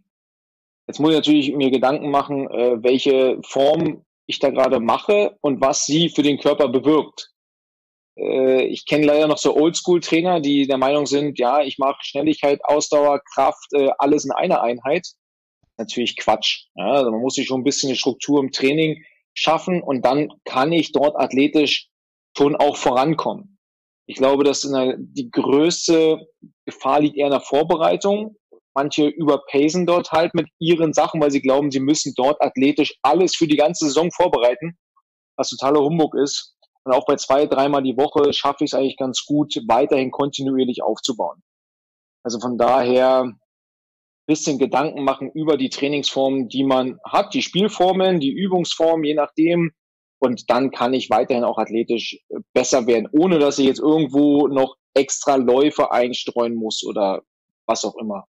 Jetzt 0.86 1.00
muss 1.00 1.10
ich 1.10 1.16
natürlich 1.16 1.54
mir 1.54 1.70
Gedanken 1.70 2.10
machen, 2.10 2.50
äh, 2.50 2.82
welche 2.82 3.38
Form 3.42 4.04
ich 4.26 4.38
da 4.38 4.50
gerade 4.50 4.78
mache 4.78 5.36
und 5.40 5.60
was 5.60 5.86
sie 5.86 6.10
für 6.10 6.22
den 6.22 6.38
Körper 6.38 6.68
bewirkt. 6.68 7.30
Äh, 8.16 8.64
ich 8.64 8.84
kenne 8.86 9.06
leider 9.06 9.26
noch 9.26 9.38
so 9.38 9.56
Oldschool-Trainer, 9.56 10.40
die 10.40 10.66
der 10.66 10.78
Meinung 10.78 11.06
sind, 11.06 11.38
ja, 11.38 11.62
ich 11.62 11.78
mache 11.78 11.98
Schnelligkeit, 12.02 12.60
Ausdauer, 12.64 13.20
Kraft, 13.34 13.72
äh, 13.72 13.88
alles 13.98 14.24
in 14.24 14.32
einer 14.32 14.62
Einheit 14.62 15.06
natürlich 15.78 16.16
Quatsch. 16.16 16.66
Ja, 16.74 16.90
also 16.92 17.10
man 17.10 17.20
muss 17.20 17.34
sich 17.34 17.46
schon 17.46 17.60
ein 17.60 17.64
bisschen 17.64 17.88
eine 17.88 17.96
Struktur 17.96 18.40
im 18.40 18.50
Training 18.50 19.02
schaffen 19.32 19.82
und 19.82 20.04
dann 20.04 20.28
kann 20.44 20.72
ich 20.72 20.92
dort 20.92 21.16
athletisch 21.16 21.88
schon 22.36 22.56
auch 22.56 22.76
vorankommen. 22.76 23.57
Ich 24.08 24.16
glaube, 24.16 24.42
dass 24.42 24.62
der, 24.62 24.96
die 24.98 25.30
größte 25.30 26.26
Gefahr 26.64 27.00
liegt 27.00 27.16
eher 27.16 27.26
in 27.26 27.32
der 27.32 27.42
Vorbereitung. 27.42 28.36
Manche 28.74 29.06
überpacen 29.06 29.84
dort 29.84 30.12
halt 30.12 30.34
mit 30.34 30.48
ihren 30.58 30.94
Sachen, 30.94 31.20
weil 31.20 31.30
sie 31.30 31.42
glauben, 31.42 31.70
sie 31.70 31.80
müssen 31.80 32.14
dort 32.16 32.40
athletisch 32.42 32.96
alles 33.02 33.36
für 33.36 33.46
die 33.46 33.56
ganze 33.56 33.84
Saison 33.84 34.10
vorbereiten, 34.10 34.78
was 35.36 35.50
totaler 35.50 35.80
Humbug 35.80 36.14
ist. 36.14 36.56
Und 36.84 36.94
auch 36.94 37.04
bei 37.04 37.16
zwei, 37.16 37.46
dreimal 37.46 37.82
die 37.82 37.98
Woche 37.98 38.32
schaffe 38.32 38.64
ich 38.64 38.72
es 38.72 38.74
eigentlich 38.74 38.96
ganz 38.96 39.26
gut, 39.26 39.54
weiterhin 39.68 40.10
kontinuierlich 40.10 40.82
aufzubauen. 40.82 41.42
Also 42.24 42.40
von 42.40 42.56
daher 42.56 43.30
bisschen 44.26 44.58
Gedanken 44.58 45.04
machen 45.04 45.30
über 45.32 45.58
die 45.58 45.70
Trainingsformen, 45.70 46.48
die 46.48 46.64
man 46.64 46.98
hat, 47.04 47.34
die 47.34 47.42
Spielformen, 47.42 48.20
die 48.20 48.32
Übungsformen, 48.32 49.04
je 49.04 49.14
nachdem. 49.14 49.72
Und 50.20 50.50
dann 50.50 50.70
kann 50.70 50.94
ich 50.94 51.10
weiterhin 51.10 51.44
auch 51.44 51.58
athletisch 51.58 52.18
äh, 52.28 52.40
besser 52.52 52.86
werden, 52.86 53.08
ohne 53.12 53.38
dass 53.38 53.58
ich 53.58 53.66
jetzt 53.66 53.80
irgendwo 53.80 54.48
noch 54.48 54.76
extra 54.94 55.36
Läufe 55.36 55.92
einstreuen 55.92 56.54
muss 56.54 56.84
oder 56.84 57.22
was 57.66 57.84
auch 57.84 57.96
immer. 57.96 58.26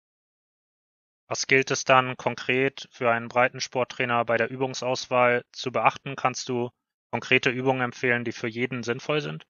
Was 1.28 1.46
gilt 1.46 1.70
es 1.70 1.84
dann 1.84 2.16
konkret 2.16 2.88
für 2.90 3.10
einen 3.10 3.28
Breitensporttrainer 3.28 4.24
bei 4.24 4.36
der 4.36 4.50
Übungsauswahl 4.50 5.44
zu 5.52 5.70
beachten? 5.70 6.16
Kannst 6.16 6.48
du 6.48 6.70
konkrete 7.12 7.50
Übungen 7.50 7.82
empfehlen, 7.82 8.24
die 8.24 8.32
für 8.32 8.48
jeden 8.48 8.82
sinnvoll 8.82 9.20
sind? 9.20 9.46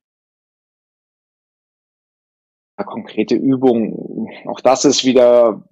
Ja, 2.79 2.85
konkrete 2.85 3.35
Übungen, 3.35 4.29
auch 4.47 4.61
das 4.61 4.85
ist 4.85 5.05
wieder 5.05 5.67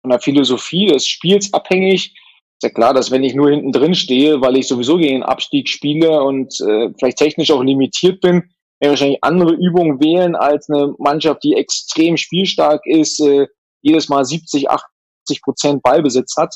von 0.00 0.10
der 0.10 0.20
Philosophie 0.20 0.86
des 0.86 1.06
Spiels 1.06 1.52
abhängig. 1.52 2.14
Ist 2.60 2.68
ja 2.68 2.74
klar, 2.74 2.92
dass 2.92 3.10
wenn 3.10 3.24
ich 3.24 3.34
nur 3.34 3.48
hinten 3.48 3.72
drin 3.72 3.94
stehe, 3.94 4.42
weil 4.42 4.54
ich 4.58 4.68
sowieso 4.68 4.98
gegen 4.98 5.14
den 5.14 5.22
Abstieg 5.22 5.66
spiele 5.66 6.22
und 6.22 6.60
äh, 6.60 6.90
vielleicht 6.98 7.16
technisch 7.16 7.50
auch 7.50 7.62
limitiert 7.62 8.20
bin, 8.20 8.34
werde 8.34 8.50
ich 8.82 8.88
wahrscheinlich 8.90 9.24
andere 9.24 9.54
Übungen 9.54 9.98
wählen 9.98 10.36
als 10.36 10.68
eine 10.68 10.94
Mannschaft, 10.98 11.42
die 11.42 11.54
extrem 11.54 12.18
spielstark 12.18 12.82
ist, 12.84 13.18
äh, 13.20 13.46
jedes 13.80 14.10
Mal 14.10 14.26
70, 14.26 14.68
80 14.68 15.42
Prozent 15.42 15.82
Ballbesitz 15.82 16.36
hat. 16.36 16.54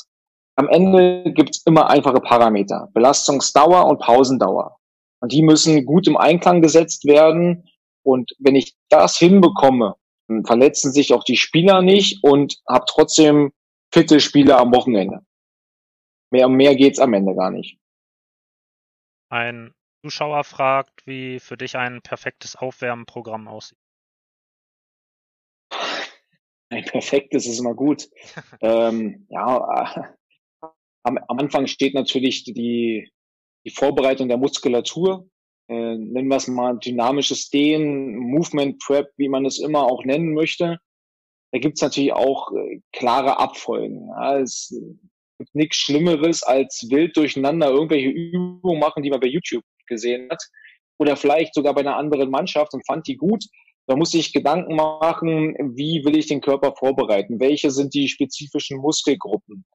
Am 0.55 0.69
Ende 0.69 1.33
gibt's 1.33 1.63
immer 1.65 1.89
einfache 1.89 2.21
Parameter. 2.21 2.87
Belastungsdauer 2.93 3.87
und 3.87 3.99
Pausendauer. 3.99 4.77
Und 5.21 5.31
die 5.31 5.41
müssen 5.41 5.85
gut 5.85 6.07
im 6.07 6.17
Einklang 6.17 6.61
gesetzt 6.61 7.05
werden. 7.05 7.67
Und 8.03 8.31
wenn 8.37 8.55
ich 8.55 8.75
das 8.89 9.17
hinbekomme, 9.17 9.95
verletzen 10.45 10.93
sich 10.93 11.13
auch 11.13 11.23
die 11.23 11.37
Spieler 11.37 11.81
nicht 11.81 12.23
und 12.23 12.57
habe 12.69 12.85
trotzdem 12.87 13.53
fitte 13.91 14.19
Spieler 14.19 14.59
am 14.59 14.71
Wochenende. 14.71 15.21
Mehr 16.31 16.47
und 16.47 16.55
mehr 16.55 16.75
geht's 16.75 16.99
am 16.99 17.13
Ende 17.13 17.35
gar 17.35 17.51
nicht. 17.51 17.79
Ein 19.29 19.73
Zuschauer 20.03 20.43
fragt, 20.43 21.05
wie 21.05 21.39
für 21.39 21.57
dich 21.57 21.77
ein 21.77 22.01
perfektes 22.01 22.55
Aufwärmprogramm 22.55 23.47
aussieht. 23.47 23.79
Ein 26.69 26.85
perfektes 26.85 27.45
ist 27.45 27.59
immer 27.59 27.75
gut. 27.75 28.09
ähm, 28.61 29.27
ja, 29.29 30.13
am, 31.03 31.17
am 31.17 31.39
Anfang 31.39 31.67
steht 31.67 31.93
natürlich 31.93 32.43
die, 32.43 33.11
die 33.65 33.71
Vorbereitung 33.71 34.27
der 34.27 34.37
Muskulatur 34.37 35.29
äh, 35.67 35.97
nennen 35.97 36.27
wir 36.27 36.37
es 36.37 36.47
mal 36.47 36.77
dynamisches 36.77 37.49
Dehnen, 37.49 38.15
Movement 38.17 38.79
Prep, 38.79 39.11
wie 39.17 39.29
man 39.29 39.45
es 39.45 39.59
immer 39.59 39.83
auch 39.83 40.03
nennen 40.05 40.33
möchte. 40.33 40.79
Da 41.51 41.59
gibt's 41.59 41.81
natürlich 41.81 42.13
auch 42.13 42.51
äh, 42.51 42.81
klare 42.91 43.39
Abfolgen. 43.39 44.09
Ja, 44.09 44.39
es 44.39 44.75
nichts 45.53 45.77
Schlimmeres 45.77 46.43
als 46.43 46.87
wild 46.89 47.15
durcheinander 47.17 47.69
irgendwelche 47.69 48.09
Übungen 48.09 48.79
machen, 48.79 49.03
die 49.03 49.09
man 49.09 49.19
bei 49.19 49.27
YouTube 49.27 49.63
gesehen 49.87 50.29
hat. 50.29 50.41
Oder 50.97 51.15
vielleicht 51.17 51.53
sogar 51.53 51.73
bei 51.73 51.81
einer 51.81 51.97
anderen 51.97 52.29
Mannschaft 52.29 52.73
und 52.73 52.85
fand 52.85 53.07
die 53.07 53.17
gut. 53.17 53.43
Da 53.87 53.95
muss 53.95 54.13
ich 54.13 54.33
Gedanken 54.33 54.75
machen, 54.75 55.55
wie 55.75 56.03
will 56.05 56.17
ich 56.17 56.27
den 56.27 56.41
Körper 56.41 56.73
vorbereiten? 56.75 57.39
Welche 57.39 57.69
sind 57.69 57.93
die 57.93 58.07
spezifischen 58.07 58.79
Muskelgruppen? 58.79 59.65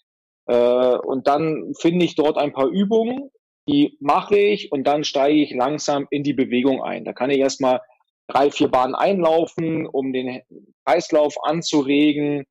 Äh, 0.47 0.97
und 0.97 1.29
dann 1.29 1.73
finde 1.79 2.05
ich 2.05 2.17
dort 2.17 2.37
ein 2.37 2.53
paar 2.53 2.67
Übungen, 2.67 3.31
die 3.69 3.97
mache 4.01 4.37
ich 4.37 4.73
und 4.73 4.85
dann 4.85 5.05
steige 5.05 5.43
ich 5.43 5.53
langsam 5.53 6.09
in 6.11 6.25
die 6.25 6.33
Bewegung 6.33 6.83
ein. 6.83 7.05
Da 7.05 7.13
kann 7.13 7.31
ich 7.31 7.39
erstmal 7.39 7.81
drei, 8.27 8.51
vier 8.51 8.69
Bahnen 8.69 8.95
einlaufen, 8.95 9.87
um 9.87 10.13
den 10.13 10.43
Kreislauf 10.85 11.37
anzuregen, 11.45 12.45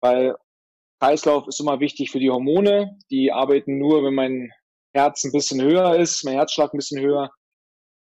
weil 0.00 0.34
Kreislauf 1.00 1.46
ist 1.46 1.60
immer 1.60 1.80
wichtig 1.80 2.10
für 2.10 2.18
die 2.18 2.30
Hormone. 2.30 2.98
Die 3.10 3.32
arbeiten 3.32 3.78
nur, 3.78 4.04
wenn 4.04 4.14
mein 4.14 4.50
Herz 4.92 5.24
ein 5.24 5.32
bisschen 5.32 5.60
höher 5.62 5.96
ist, 5.96 6.24
mein 6.24 6.34
Herzschlag 6.34 6.72
ein 6.72 6.78
bisschen 6.78 7.00
höher. 7.00 7.30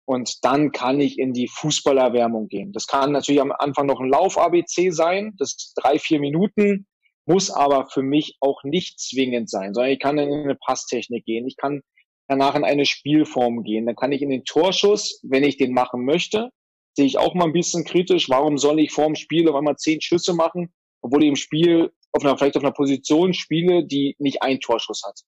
Und 0.05 0.43
dann 0.43 0.71
kann 0.71 0.99
ich 1.01 1.19
in 1.19 1.33
die 1.33 1.49
Fußballerwärmung 1.49 2.47
gehen. 2.47 2.71
Das 2.71 2.87
kann 2.87 3.11
natürlich 3.11 3.41
am 3.41 3.51
Anfang 3.51 3.87
noch 3.87 3.99
ein 3.99 4.09
Lauf-ABC 4.09 4.91
sein, 4.91 5.33
das 5.37 5.49
ist 5.49 5.73
drei, 5.75 5.99
vier 5.99 6.19
Minuten, 6.21 6.87
muss 7.25 7.51
aber 7.51 7.87
für 7.87 8.03
mich 8.03 8.37
auch 8.39 8.63
nicht 8.63 9.01
zwingend 9.01 9.49
sein, 9.49 9.73
sondern 9.73 9.91
ich 9.91 9.99
kann 9.99 10.17
in 10.17 10.31
eine 10.31 10.55
Passtechnik 10.55 11.25
gehen. 11.25 11.45
Ich 11.45 11.57
kann 11.57 11.81
danach 12.29 12.55
in 12.55 12.63
eine 12.63 12.85
Spielform 12.85 13.63
gehen. 13.63 13.85
Dann 13.85 13.97
kann 13.97 14.13
ich 14.13 14.21
in 14.21 14.29
den 14.29 14.45
Torschuss, 14.45 15.19
wenn 15.23 15.43
ich 15.43 15.57
den 15.57 15.73
machen 15.73 16.05
möchte, 16.05 16.49
sehe 16.95 17.05
ich 17.05 17.17
auch 17.17 17.35
mal 17.35 17.45
ein 17.45 17.53
bisschen 17.53 17.83
kritisch, 17.83 18.29
warum 18.29 18.57
soll 18.57 18.79
ich 18.79 18.91
vorm 18.91 19.15
Spiel 19.15 19.47
auf 19.49 19.55
einmal 19.55 19.75
zehn 19.75 20.01
Schüsse 20.01 20.33
machen, 20.33 20.73
obwohl 21.01 21.23
ich 21.23 21.29
im 21.29 21.35
Spiel 21.35 21.91
auf 22.13 22.23
einer, 22.23 22.37
vielleicht 22.37 22.57
auf 22.57 22.63
einer 22.63 22.73
Position 22.73 23.33
spiele, 23.33 23.85
die 23.85 24.15
nicht 24.19 24.41
einen 24.41 24.59
Torschuss 24.59 25.03
hat. 25.05 25.19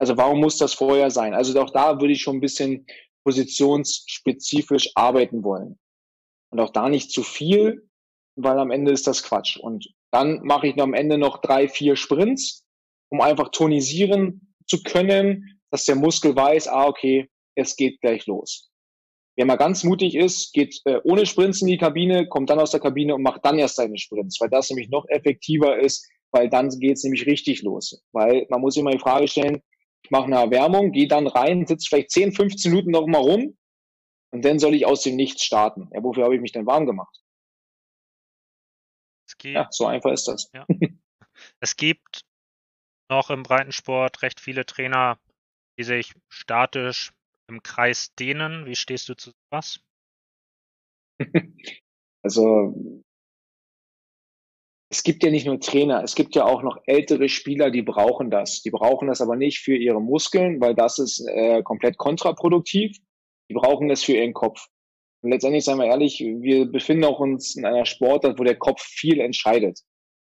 Also 0.00 0.16
warum 0.16 0.40
muss 0.40 0.58
das 0.58 0.74
vorher 0.74 1.10
sein? 1.10 1.34
Also 1.34 1.60
auch 1.60 1.70
da 1.70 2.00
würde 2.00 2.12
ich 2.12 2.22
schon 2.22 2.36
ein 2.36 2.40
bisschen 2.40 2.86
positionsspezifisch 3.24 4.90
arbeiten 4.94 5.42
wollen. 5.42 5.78
Und 6.50 6.60
auch 6.60 6.70
da 6.70 6.88
nicht 6.88 7.10
zu 7.10 7.22
viel, 7.22 7.88
weil 8.36 8.58
am 8.58 8.70
Ende 8.70 8.92
ist 8.92 9.06
das 9.06 9.22
Quatsch. 9.22 9.56
Und 9.56 9.88
dann 10.12 10.40
mache 10.42 10.68
ich 10.68 10.80
am 10.80 10.94
Ende 10.94 11.18
noch 11.18 11.40
drei, 11.40 11.68
vier 11.68 11.96
Sprints, 11.96 12.64
um 13.10 13.20
einfach 13.20 13.50
tonisieren 13.50 14.54
zu 14.66 14.82
können, 14.82 15.60
dass 15.70 15.84
der 15.84 15.96
Muskel 15.96 16.34
weiß, 16.34 16.68
ah, 16.68 16.86
okay, 16.86 17.28
es 17.54 17.76
geht 17.76 18.00
gleich 18.00 18.26
los. 18.26 18.70
Wer 19.38 19.46
mal 19.46 19.54
ganz 19.54 19.84
mutig 19.84 20.16
ist, 20.16 20.52
geht 20.52 20.80
äh, 20.84 20.98
ohne 21.04 21.24
Sprints 21.24 21.62
in 21.62 21.68
die 21.68 21.78
Kabine, 21.78 22.26
kommt 22.26 22.50
dann 22.50 22.58
aus 22.58 22.72
der 22.72 22.80
Kabine 22.80 23.14
und 23.14 23.22
macht 23.22 23.44
dann 23.44 23.56
erst 23.56 23.76
seine 23.76 23.96
Sprints, 23.96 24.40
weil 24.40 24.50
das 24.50 24.68
nämlich 24.68 24.88
noch 24.88 25.08
effektiver 25.08 25.78
ist, 25.78 26.10
weil 26.32 26.50
dann 26.50 26.70
geht's 26.70 27.04
nämlich 27.04 27.24
richtig 27.24 27.62
los. 27.62 28.02
Weil 28.10 28.48
man 28.50 28.60
muss 28.60 28.76
immer 28.76 28.90
die 28.90 28.98
Frage 28.98 29.28
stellen, 29.28 29.62
ich 30.02 30.10
mache 30.10 30.24
eine 30.24 30.40
Erwärmung, 30.40 30.90
gehe 30.90 31.06
dann 31.06 31.28
rein, 31.28 31.68
sitze 31.68 31.86
vielleicht 31.88 32.10
10, 32.10 32.32
15 32.32 32.72
Minuten 32.72 32.90
noch 32.90 33.06
mal 33.06 33.20
rum 33.20 33.56
und 34.32 34.44
dann 34.44 34.58
soll 34.58 34.74
ich 34.74 34.86
aus 34.86 35.02
dem 35.02 35.14
Nichts 35.14 35.44
starten. 35.44 35.88
Ja, 35.92 36.02
wofür 36.02 36.24
habe 36.24 36.34
ich 36.34 36.40
mich 36.40 36.50
denn 36.50 36.66
warm 36.66 36.86
gemacht? 36.86 37.16
ja, 39.44 39.68
so 39.70 39.86
einfach 39.86 40.10
ist 40.10 40.26
das. 40.26 40.50
Ja. 40.52 40.66
es 41.60 41.76
gibt 41.76 42.22
noch 43.08 43.30
im 43.30 43.44
Breitensport 43.44 44.20
recht 44.22 44.40
viele 44.40 44.66
Trainer, 44.66 45.16
die 45.78 45.84
sich 45.84 46.12
statisch 46.26 47.12
im 47.48 47.62
Kreis 47.62 48.14
dehnen. 48.14 48.66
Wie 48.66 48.76
stehst 48.76 49.08
du 49.08 49.14
zu 49.14 49.32
was? 49.50 49.80
Also 52.20 53.02
es 54.90 55.02
gibt 55.02 55.22
ja 55.22 55.30
nicht 55.30 55.46
nur 55.46 55.60
Trainer, 55.60 56.02
es 56.02 56.14
gibt 56.14 56.34
ja 56.34 56.44
auch 56.44 56.62
noch 56.62 56.78
ältere 56.86 57.28
Spieler, 57.28 57.70
die 57.70 57.82
brauchen 57.82 58.30
das. 58.30 58.62
Die 58.62 58.70
brauchen 58.70 59.08
das 59.08 59.20
aber 59.20 59.36
nicht 59.36 59.60
für 59.60 59.76
ihre 59.76 60.00
Muskeln, 60.00 60.60
weil 60.60 60.74
das 60.74 60.98
ist 60.98 61.26
äh, 61.28 61.62
komplett 61.62 61.98
kontraproduktiv. 61.98 62.96
Die 63.50 63.54
brauchen 63.54 63.88
das 63.88 64.02
für 64.02 64.14
ihren 64.14 64.32
Kopf. 64.32 64.66
Und 65.22 65.30
letztendlich, 65.30 65.64
seien 65.64 65.78
wir 65.78 65.86
ehrlich, 65.86 66.20
wir 66.20 66.66
befinden 66.66 67.04
auch 67.04 67.20
uns 67.20 67.56
in 67.56 67.66
einer 67.66 67.84
Sportart, 67.84 68.38
wo 68.38 68.44
der 68.44 68.56
Kopf 68.56 68.82
viel 68.82 69.20
entscheidet. 69.20 69.80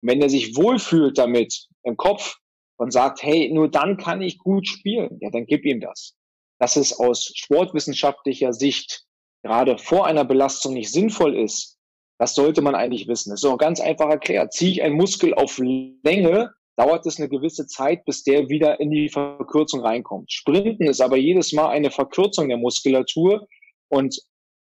Und 0.02 0.10
wenn 0.10 0.22
er 0.22 0.30
sich 0.30 0.56
wohlfühlt 0.56 1.18
damit 1.18 1.68
im 1.84 1.98
Kopf 1.98 2.38
und 2.78 2.92
sagt, 2.92 3.22
hey, 3.22 3.52
nur 3.54 3.70
dann 3.70 3.98
kann 3.98 4.22
ich 4.22 4.38
gut 4.38 4.68
spielen, 4.68 5.18
ja, 5.22 5.30
dann 5.30 5.46
gib 5.46 5.66
ihm 5.66 5.80
das. 5.80 6.19
Dass 6.60 6.76
es 6.76 6.98
aus 7.00 7.32
sportwissenschaftlicher 7.36 8.54
Sicht 8.54 9.06
gerade 9.44 9.78
vor 9.78 10.06
einer 10.06 10.26
Belastung 10.26 10.74
nicht 10.74 10.92
sinnvoll 10.92 11.38
ist, 11.38 11.78
das 12.20 12.36
sollte 12.36 12.62
man 12.62 12.76
eigentlich 12.76 13.08
wissen. 13.08 13.32
Das 13.32 13.42
ist 13.42 13.50
auch 13.50 13.58
ganz 13.58 13.80
einfach 13.80 14.10
erklärt. 14.10 14.54
Ziehe 14.54 14.72
ich 14.72 14.84
einen 14.84 14.98
Muskel 14.98 15.34
auf 15.34 15.58
Länge, 15.58 16.52
dauert 16.76 17.06
es 17.06 17.18
eine 17.18 17.30
gewisse 17.30 17.66
Zeit, 17.66 18.04
bis 18.06 18.24
der 18.24 18.50
wieder 18.50 18.80
in 18.80 18.92
die 18.92 19.10
Verkürzung 19.10 19.82
reinkommt. 19.82 20.32
Sprinten 20.32 20.88
ist 20.88 21.02
aber 21.02 21.16
jedes 21.18 21.54
Mal 21.54 21.70
eine 21.70 21.92
Verkürzung 21.92 22.50
der 22.50 22.58
Muskulatur 22.58 23.48
und 23.88 24.18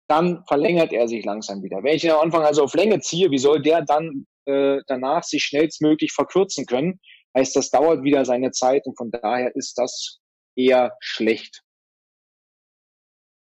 dann 0.09 0.45
verlängert 0.47 0.93
er 0.93 1.09
sich 1.09 1.25
langsam 1.25 1.62
wieder. 1.62 1.83
Wenn 1.83 1.97
ich 1.97 2.05
ihn 2.05 2.11
am 2.11 2.21
Anfang 2.21 2.43
also 2.43 2.64
auf 2.64 2.75
Länge 2.75 3.00
ziehe, 3.00 3.31
wie 3.31 3.38
soll 3.38 3.62
der 3.62 3.83
dann 3.83 4.26
äh, 4.47 4.81
danach 4.87 5.23
sich 5.23 5.45
schnellstmöglich 5.45 6.12
verkürzen 6.12 6.67
können? 6.67 7.00
Heißt, 7.37 7.57
das 7.57 7.71
dauert 7.71 8.03
wieder 8.05 8.25
seine 8.25 8.50
Zeit 8.53 8.87
und 8.87 8.97
von 8.97 9.11
daher 9.11 9.55
ist 9.57 9.79
das 9.79 10.21
eher 10.57 10.95
schlecht. 11.00 11.63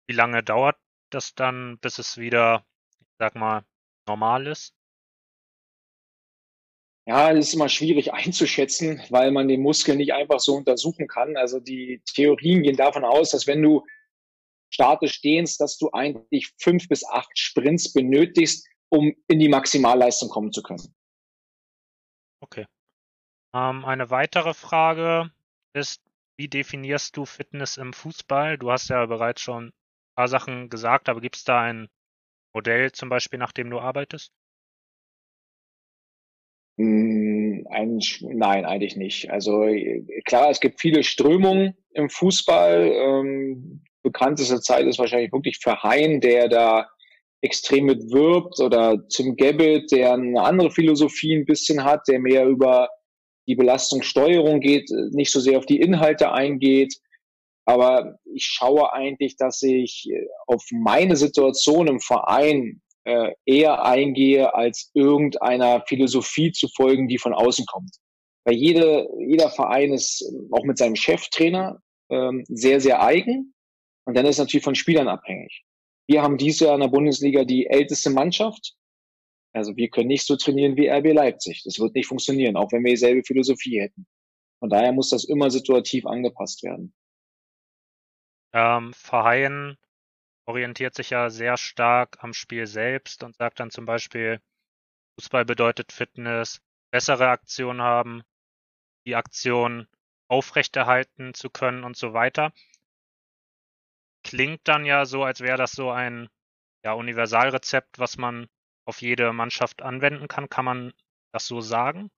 Wie 0.06 0.14
lange 0.14 0.42
dauert 0.42 0.76
das 1.11 1.34
dann, 1.34 1.78
bis 1.78 1.99
es 1.99 2.18
wieder, 2.18 2.64
ich 3.00 3.06
sag 3.18 3.34
mal, 3.34 3.64
normal 4.06 4.46
ist? 4.46 4.75
Ja, 7.06 7.32
das 7.32 7.49
ist 7.49 7.54
immer 7.54 7.68
schwierig 7.68 8.12
einzuschätzen, 8.14 9.02
weil 9.11 9.30
man 9.30 9.49
den 9.49 9.62
Muskel 9.62 9.96
nicht 9.96 10.12
einfach 10.12 10.40
so 10.40 10.54
untersuchen 10.54 11.06
kann. 11.06 11.37
Also 11.37 11.61
die 11.61 12.02
Theorien 12.06 12.62
gehen 12.62 12.76
davon 12.76 13.04
aus, 13.04 13.30
dass 13.30 13.46
wenn 13.46 13.62
du 13.62 13.84
statisch 14.73 15.14
stehst, 15.14 15.61
dass 15.61 15.78
du 15.78 15.90
eigentlich 15.92 16.52
fünf 16.58 16.88
bis 16.88 17.04
acht 17.06 17.38
Sprints 17.38 17.92
benötigst, 17.92 18.66
um 18.88 19.14
in 19.28 19.38
die 19.38 19.49
Maximalleistung 19.49 20.28
kommen 20.28 20.52
zu 20.52 20.62
können. 20.62 20.94
Okay. 22.40 22.66
Ähm, 23.54 23.84
eine 23.84 24.11
weitere 24.11 24.52
Frage 24.52 25.30
ist, 25.75 26.02
wie 26.37 26.49
definierst 26.49 27.16
du 27.16 27.25
Fitness 27.25 27.76
im 27.76 27.92
Fußball? 27.92 28.58
Du 28.58 28.73
hast 28.73 28.88
ja 28.88 29.06
bereits 29.06 29.40
schon 29.40 29.73
paar 30.14 30.28
Sachen 30.28 30.68
gesagt, 30.68 31.09
aber 31.09 31.21
gibt 31.21 31.37
es 31.37 31.44
da 31.44 31.62
ein 31.62 31.88
Modell 32.54 32.92
zum 32.92 33.09
Beispiel, 33.09 33.38
nach 33.38 33.52
dem 33.52 33.71
du 33.71 33.80
arbeitest? 33.80 34.33
Hm, 36.78 37.66
ein, 37.71 38.00
nein, 38.21 38.64
eigentlich 38.64 38.97
nicht. 38.97 39.30
Also 39.30 39.66
klar, 40.25 40.50
es 40.50 40.61
gibt 40.61 40.80
viele 40.80 41.04
Strömungen 41.04 41.76
im 41.90 42.11
Fußball. 42.11 42.90
Ähm, 42.92 43.85
bekannteste 44.02 44.61
Zeit 44.61 44.87
ist 44.87 44.99
wahrscheinlich 44.99 45.33
wirklich 45.33 45.59
Verheyen, 45.59 46.21
der 46.21 46.49
da 46.49 46.88
extrem 47.43 47.84
mit 47.84 48.10
wirbt, 48.10 48.58
oder 48.60 49.06
Tim 49.08 49.36
Gabbett, 49.36 49.93
der 49.93 50.15
eine 50.15 50.43
andere 50.43 50.71
Philosophie 50.71 51.36
ein 51.36 51.45
bisschen 51.45 51.84
hat, 51.84 52.08
der 52.08 52.19
mehr 52.19 52.47
über 52.47 52.89
die 53.47 53.54
Belastungssteuerung 53.54 54.60
geht, 54.60 54.91
nicht 55.10 55.30
so 55.30 55.41
sehr 55.41 55.58
auf 55.58 55.67
die 55.67 55.80
Inhalte 55.80 56.32
eingeht. 56.32 56.95
Aber 57.67 58.19
ich 58.25 58.45
schaue 58.45 58.93
eigentlich, 58.93 59.37
dass 59.37 59.63
ich 59.63 60.09
äh, 60.11 60.27
auf 60.47 60.65
meine 60.71 61.17
Situation 61.17 61.87
im 61.87 62.00
Verein 62.00 62.83
äh, 63.05 63.33
eher 63.47 63.85
eingehe, 63.85 64.55
als 64.55 64.91
irgendeiner 64.95 65.83
Philosophie 65.87 66.53
zu 66.53 66.69
folgen, 66.69 67.09
die 67.09 67.19
von 67.19 67.35
außen 67.35 67.67
kommt. 67.67 67.97
Weil 68.45 68.55
jede, 68.55 69.09
jeder 69.27 69.50
Verein 69.50 69.93
ist 69.93 70.23
äh, 70.23 70.55
auch 70.55 70.65
mit 70.65 70.79
seinem 70.79 70.97
Cheftrainer 70.97 71.81
ähm, 72.11 72.45
sehr, 72.49 72.81
sehr 72.81 73.03
eigen. 73.03 73.55
Und 74.07 74.17
dann 74.17 74.27
ist 74.27 74.39
natürlich 74.39 74.65
von 74.65 74.75
Spielern 74.75 75.09
abhängig. 75.09 75.65
Wir 76.07 76.23
haben 76.23 76.37
dieses 76.37 76.61
Jahr 76.61 76.75
in 76.75 76.81
der 76.81 76.89
Bundesliga 76.89 77.45
die 77.45 77.67
älteste 77.67 78.11
Mannschaft. 78.11 78.75
Also 79.55 79.77
wir 79.77 79.89
können 79.89 80.09
nicht 80.09 80.27
so 80.27 80.37
trainieren 80.37 80.77
wie 80.77 80.89
RB 80.89 81.15
Leipzig. 81.15 81.63
Das 81.65 81.79
wird 81.79 81.95
nicht 81.95 82.07
funktionieren, 82.07 82.57
auch 82.57 82.71
wenn 82.73 82.85
wir 82.85 82.91
dieselbe 82.91 83.23
Philosophie 83.25 83.81
hätten. 83.81 84.07
Von 84.59 84.69
daher 84.69 84.93
muss 84.93 85.11
das 85.11 85.25
immer 85.25 85.50
situativ 85.50 86.05
angepasst 86.05 86.63
werden. 86.63 86.93
Ähm, 88.54 88.95
Verheyen 88.95 89.76
orientiert 90.47 90.95
sich 90.95 91.10
ja 91.10 91.28
sehr 91.28 91.56
stark 91.56 92.23
am 92.23 92.32
Spiel 92.32 92.67
selbst 92.67 93.25
und 93.25 93.36
sagt 93.36 93.60
dann 93.60 93.71
zum 93.71 93.84
Beispiel, 93.84 94.40
Fußball 95.19 95.45
bedeutet 95.45 95.93
Fitness, 95.93 96.62
bessere 96.93 97.28
Aktionen 97.28 97.82
haben, 97.82 98.23
die 99.06 99.17
Aktion 99.17 99.88
aufrechterhalten 100.28 101.34
zu 101.34 101.50
können 101.50 101.82
und 101.82 101.97
so 101.97 102.12
weiter. 102.14 102.52
Klingt 104.23 104.67
dann 104.69 104.86
ja 104.86 105.04
so, 105.04 105.25
als 105.25 105.40
wäre 105.40 105.58
das 105.58 105.73
so 105.73 105.90
ein 105.90 106.28
ja, 106.84 106.93
Universalrezept, 106.93 107.99
was 107.99 108.17
man 108.17 108.49
auf 108.86 109.00
jede 109.02 109.32
Mannschaft 109.32 109.82
anwenden 109.82 110.28
kann. 110.28 110.49
Kann 110.49 110.64
man 110.64 110.93
das 111.32 111.47
so 111.47 111.60
sagen? 111.60 112.10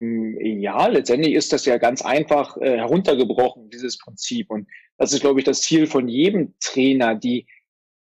Hm, 0.00 0.60
ja, 0.60 0.86
letztendlich 0.86 1.34
ist 1.34 1.52
das 1.52 1.66
ja 1.66 1.76
ganz 1.76 2.02
einfach 2.02 2.56
äh, 2.56 2.78
heruntergebrochen, 2.78 3.70
dieses 3.70 3.98
Prinzip. 3.98 4.50
Und 4.50 4.66
das 4.96 5.12
ist, 5.12 5.20
glaube 5.20 5.40
ich, 5.40 5.44
das 5.44 5.62
Ziel 5.62 5.86
von 5.86 6.08
jedem 6.08 6.54
Trainer, 6.60 7.14
die 7.14 7.46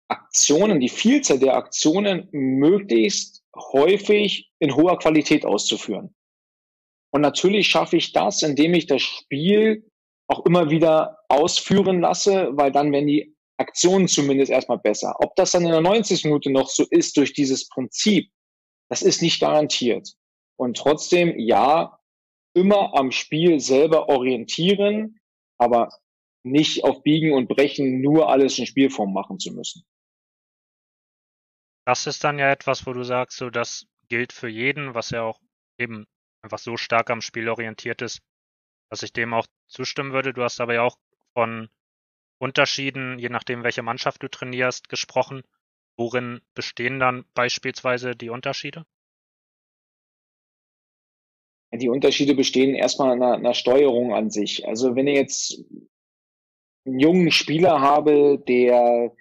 Aktionen, 0.09 0.81
die 0.81 0.89
Vielzahl 0.89 1.39
der 1.39 1.57
Aktionen 1.57 2.29
möglichst 2.33 3.43
häufig 3.55 4.51
in 4.59 4.75
hoher 4.75 4.99
Qualität 4.99 5.47
auszuführen. 5.47 6.15
Und 7.13 7.21
natürlich 7.21 7.69
schaffe 7.69 7.97
ich 7.97 8.13
das, 8.13 8.43
indem 8.43 8.75
ich 8.75 8.87
das 8.87 9.03
Spiel 9.03 9.89
auch 10.27 10.45
immer 10.47 10.71
wieder 10.71 11.19
ausführen 11.29 12.01
lasse, 12.01 12.49
weil 12.53 12.73
dann 12.73 12.91
werden 12.93 13.07
die 13.07 13.37
Aktionen 13.57 14.09
zumindest 14.09 14.51
erstmal 14.51 14.79
besser. 14.79 15.15
Ob 15.21 15.37
das 15.37 15.53
dann 15.53 15.65
in 15.65 15.71
der 15.71 15.81
90. 15.81 16.25
Minute 16.25 16.51
noch 16.51 16.69
so 16.69 16.85
ist 16.91 17.17
durch 17.17 17.33
dieses 17.33 17.69
Prinzip, 17.69 18.31
das 18.89 19.03
ist 19.03 19.23
nicht 19.23 19.41
garantiert. 19.41 20.09
Und 20.57 20.77
trotzdem, 20.77 21.39
ja, 21.39 21.99
immer 22.55 22.97
am 22.97 23.11
Spiel 23.11 23.61
selber 23.61 24.09
orientieren, 24.09 25.19
aber 25.59 25.89
nicht 26.45 26.85
auf 26.85 27.03
Biegen 27.03 27.33
und 27.33 27.49
Brechen 27.49 28.01
nur 28.01 28.29
alles 28.29 28.59
in 28.59 28.67
Spielform 28.67 29.13
machen 29.13 29.39
zu 29.39 29.53
müssen. 29.53 29.85
Das 31.87 32.07
ist 32.07 32.25
dann 32.25 32.39
ja 32.39 32.51
etwas, 32.51 32.87
wo 32.87 32.93
du 32.93 33.03
sagst, 33.03 33.37
so 33.37 33.51
das 33.51 33.87
gilt 34.09 34.33
für 34.33 34.49
jeden, 34.49 34.95
was 34.95 35.11
ja 35.11 35.23
auch 35.23 35.41
eben 35.79 36.07
einfach 36.43 36.59
so 36.59 36.77
stark 36.77 37.11
am 37.11 37.21
Spiel 37.21 37.49
orientiert 37.49 38.03
ist, 38.03 38.21
dass 38.91 39.03
ich 39.03 39.13
dem 39.13 39.35
auch 39.35 39.47
zustimmen 39.67 40.13
würde. 40.13 40.33
Du 40.33 40.43
hast 40.43 40.61
aber 40.61 40.75
ja 40.75 40.83
auch 40.83 40.97
von 41.33 41.69
Unterschieden, 42.39 43.19
je 43.19 43.29
nachdem, 43.29 43.65
welche 43.65 43.83
Mannschaft 43.83 44.23
du 44.23 44.29
trainierst, 44.29 44.89
gesprochen. 44.89 45.43
Worin 45.97 46.41
bestehen 46.55 46.99
dann 46.99 47.25
beispielsweise 47.35 48.17
die 48.17 48.29
Unterschiede? 48.29 48.85
Die 51.77 51.89
Unterschiede 51.89 52.35
bestehen 52.35 52.75
erstmal 52.75 53.17
in 53.17 53.23
einer, 53.23 53.55
Steuerung 53.55 54.15
an 54.15 54.31
sich. 54.31 54.67
Also 54.67 54.95
wenn 54.95 55.07
ich 55.07 55.17
jetzt 55.17 55.65
einen 56.87 57.01
jungen 57.01 57.31
Spieler 57.31 57.81
habe, 57.81 58.39
der, 58.47 59.13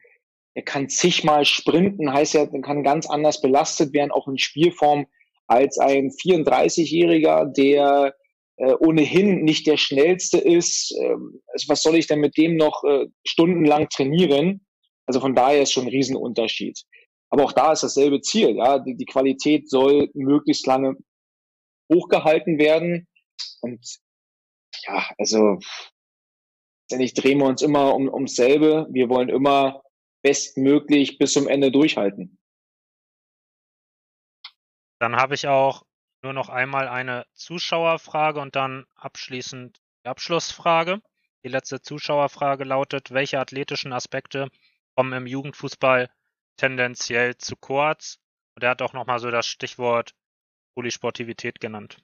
der 0.55 0.63
kann 0.63 0.89
zigmal 0.89 1.45
sprinten, 1.45 2.13
heißt 2.13 2.33
ja, 2.35 2.45
kann 2.61 2.83
ganz 2.83 3.09
anders 3.09 3.41
belastet 3.41 3.93
werden, 3.93 4.11
auch 4.11 4.27
in 4.27 4.37
Spielform, 4.37 5.07
als 5.47 5.77
ein 5.77 6.09
34-Jähriger, 6.09 7.45
der 7.45 8.15
äh, 8.57 8.73
ohnehin 8.79 9.43
nicht 9.43 9.67
der 9.67 9.77
schnellste 9.77 10.37
ist. 10.37 10.95
Äh, 10.99 11.15
also 11.47 11.67
was 11.67 11.81
soll 11.81 11.95
ich 11.95 12.07
denn 12.07 12.19
mit 12.19 12.37
dem 12.37 12.55
noch 12.55 12.83
äh, 12.83 13.07
stundenlang 13.25 13.89
trainieren? 13.89 14.65
Also 15.05 15.19
von 15.19 15.35
daher 15.35 15.63
ist 15.63 15.71
schon 15.71 15.85
ein 15.85 15.89
Riesenunterschied. 15.89 16.79
Aber 17.29 17.45
auch 17.45 17.51
da 17.51 17.71
ist 17.71 17.83
dasselbe 17.83 18.21
Ziel. 18.21 18.55
Ja, 18.57 18.79
die, 18.79 18.95
die 18.95 19.05
Qualität 19.05 19.69
soll 19.69 20.09
möglichst 20.13 20.67
lange 20.67 20.95
hochgehalten 21.93 22.57
werden. 22.57 23.07
Und 23.61 23.99
ja, 24.83 25.05
also 25.17 25.59
letztendlich 26.83 27.13
drehen 27.13 27.39
wir 27.39 27.45
uns 27.45 27.61
immer 27.61 27.95
um, 27.95 28.07
ums 28.07 28.35
selbe. 28.35 28.87
Wir 28.89 29.09
wollen 29.09 29.29
immer 29.29 29.83
bestmöglich 30.21 31.17
bis 31.17 31.33
zum 31.33 31.47
Ende 31.47 31.71
durchhalten. 31.71 32.37
Dann 34.99 35.15
habe 35.15 35.35
ich 35.35 35.47
auch 35.47 35.83
nur 36.21 36.33
noch 36.33 36.49
einmal 36.49 36.87
eine 36.87 37.25
Zuschauerfrage 37.33 38.39
und 38.39 38.55
dann 38.55 38.85
abschließend 38.95 39.81
die 40.03 40.09
Abschlussfrage. 40.09 41.01
Die 41.43 41.49
letzte 41.49 41.81
Zuschauerfrage 41.81 42.63
lautet, 42.63 43.11
welche 43.11 43.39
athletischen 43.39 43.91
Aspekte 43.91 44.47
kommen 44.95 45.11
im 45.11 45.27
Jugendfußball 45.27 46.09
tendenziell 46.55 47.35
zu 47.35 47.57
kurz? 47.57 48.19
Und 48.55 48.63
er 48.63 48.69
hat 48.69 48.81
auch 48.81 48.93
nochmal 48.93 49.19
so 49.19 49.29
das 49.29 49.45
Stichwort 49.45 50.13
Polysportivität 50.75 51.59
genannt. 51.59 51.97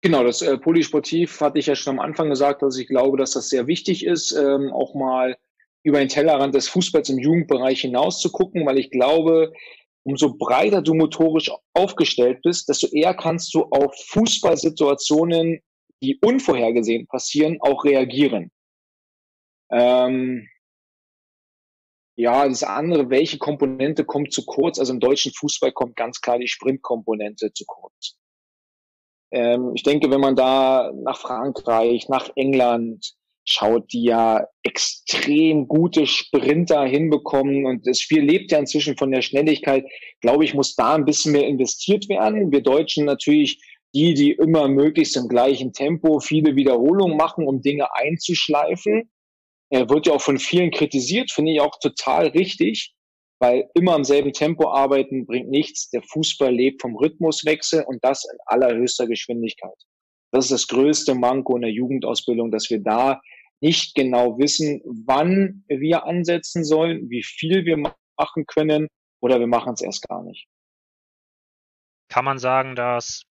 Genau, 0.00 0.22
das 0.22 0.42
äh, 0.42 0.56
Polysportiv 0.58 1.40
hatte 1.40 1.58
ich 1.58 1.66
ja 1.66 1.74
schon 1.74 1.98
am 1.98 2.04
Anfang 2.04 2.30
gesagt, 2.30 2.62
dass 2.62 2.78
ich 2.78 2.86
glaube, 2.86 3.18
dass 3.18 3.32
das 3.32 3.48
sehr 3.48 3.66
wichtig 3.66 4.04
ist, 4.04 4.30
ähm, 4.32 4.72
auch 4.72 4.94
mal 4.94 5.36
über 5.82 5.98
den 5.98 6.08
Tellerrand 6.08 6.54
des 6.54 6.68
Fußballs 6.68 7.08
im 7.08 7.18
Jugendbereich 7.18 7.80
hinaus 7.80 8.20
zu 8.20 8.30
gucken, 8.30 8.64
weil 8.66 8.78
ich 8.78 8.90
glaube, 8.90 9.52
umso 10.04 10.36
breiter 10.36 10.82
du 10.82 10.94
motorisch 10.94 11.50
aufgestellt 11.74 12.40
bist, 12.42 12.68
desto 12.68 12.86
eher 12.88 13.14
kannst 13.14 13.52
du 13.54 13.64
auf 13.64 13.94
Fußballsituationen, 14.10 15.60
die 16.02 16.18
unvorhergesehen 16.22 17.06
passieren, 17.06 17.58
auch 17.60 17.84
reagieren. 17.84 18.50
Ähm, 19.70 20.48
ja, 22.18 22.48
das 22.48 22.64
andere, 22.64 23.10
welche 23.10 23.38
Komponente 23.38 24.04
kommt 24.04 24.32
zu 24.32 24.44
kurz? 24.44 24.80
Also 24.80 24.92
im 24.92 24.98
deutschen 24.98 25.32
Fußball 25.32 25.70
kommt 25.70 25.94
ganz 25.94 26.20
klar 26.20 26.36
die 26.40 26.48
Sprintkomponente 26.48 27.52
zu 27.52 27.64
kurz. 27.64 28.16
Ähm, 29.30 29.70
ich 29.76 29.84
denke, 29.84 30.10
wenn 30.10 30.20
man 30.20 30.34
da 30.34 30.90
nach 30.96 31.16
Frankreich, 31.16 32.08
nach 32.08 32.28
England, 32.34 33.14
schaut, 33.44 33.92
die 33.92 34.02
ja 34.02 34.44
extrem 34.64 35.68
gute 35.68 36.08
Sprinter 36.08 36.84
hinbekommen. 36.84 37.66
Und 37.66 37.86
das 37.86 38.00
Spiel 38.00 38.24
lebt 38.24 38.50
ja 38.50 38.58
inzwischen 38.58 38.96
von 38.96 39.12
der 39.12 39.22
Schnelligkeit. 39.22 39.86
Glaube 40.20 40.44
ich, 40.44 40.54
muss 40.54 40.74
da 40.74 40.96
ein 40.96 41.04
bisschen 41.04 41.30
mehr 41.32 41.46
investiert 41.46 42.08
werden. 42.08 42.50
Wir 42.50 42.62
Deutschen 42.62 43.04
natürlich 43.04 43.62
die, 43.94 44.14
die 44.14 44.32
immer 44.32 44.66
möglichst 44.66 45.16
im 45.16 45.28
gleichen 45.28 45.72
Tempo 45.72 46.18
viele 46.18 46.56
Wiederholungen 46.56 47.16
machen, 47.16 47.46
um 47.46 47.62
Dinge 47.62 47.94
einzuschleifen. 47.94 49.08
Er 49.70 49.88
wird 49.90 50.06
ja 50.06 50.14
auch 50.14 50.22
von 50.22 50.38
vielen 50.38 50.70
kritisiert, 50.70 51.30
finde 51.30 51.52
ich 51.52 51.60
auch 51.60 51.78
total 51.80 52.28
richtig, 52.28 52.94
weil 53.40 53.68
immer 53.74 53.94
im 53.96 54.04
selben 54.04 54.32
Tempo 54.32 54.70
arbeiten 54.70 55.26
bringt 55.26 55.48
nichts. 55.48 55.90
Der 55.90 56.02
Fußball 56.02 56.52
lebt 56.52 56.80
vom 56.80 56.96
Rhythmuswechsel 56.96 57.84
und 57.86 58.02
das 58.02 58.24
in 58.24 58.38
allerhöchster 58.46 59.06
Geschwindigkeit. 59.06 59.76
Das 60.32 60.46
ist 60.46 60.52
das 60.52 60.66
größte 60.68 61.14
Manko 61.14 61.56
in 61.56 61.62
der 61.62 61.70
Jugendausbildung, 61.70 62.50
dass 62.50 62.68
wir 62.70 62.80
da 62.80 63.20
nicht 63.60 63.94
genau 63.94 64.38
wissen, 64.38 64.80
wann 65.06 65.64
wir 65.68 66.04
ansetzen 66.04 66.64
sollen, 66.64 67.10
wie 67.10 67.22
viel 67.22 67.64
wir 67.64 67.76
machen 67.76 68.46
können 68.46 68.88
oder 69.20 69.40
wir 69.40 69.46
machen 69.46 69.74
es 69.74 69.82
erst 69.82 70.06
gar 70.08 70.22
nicht. 70.22 70.46
Kann 72.08 72.24
man 72.24 72.38
sagen, 72.38 72.74
dass 72.74 73.22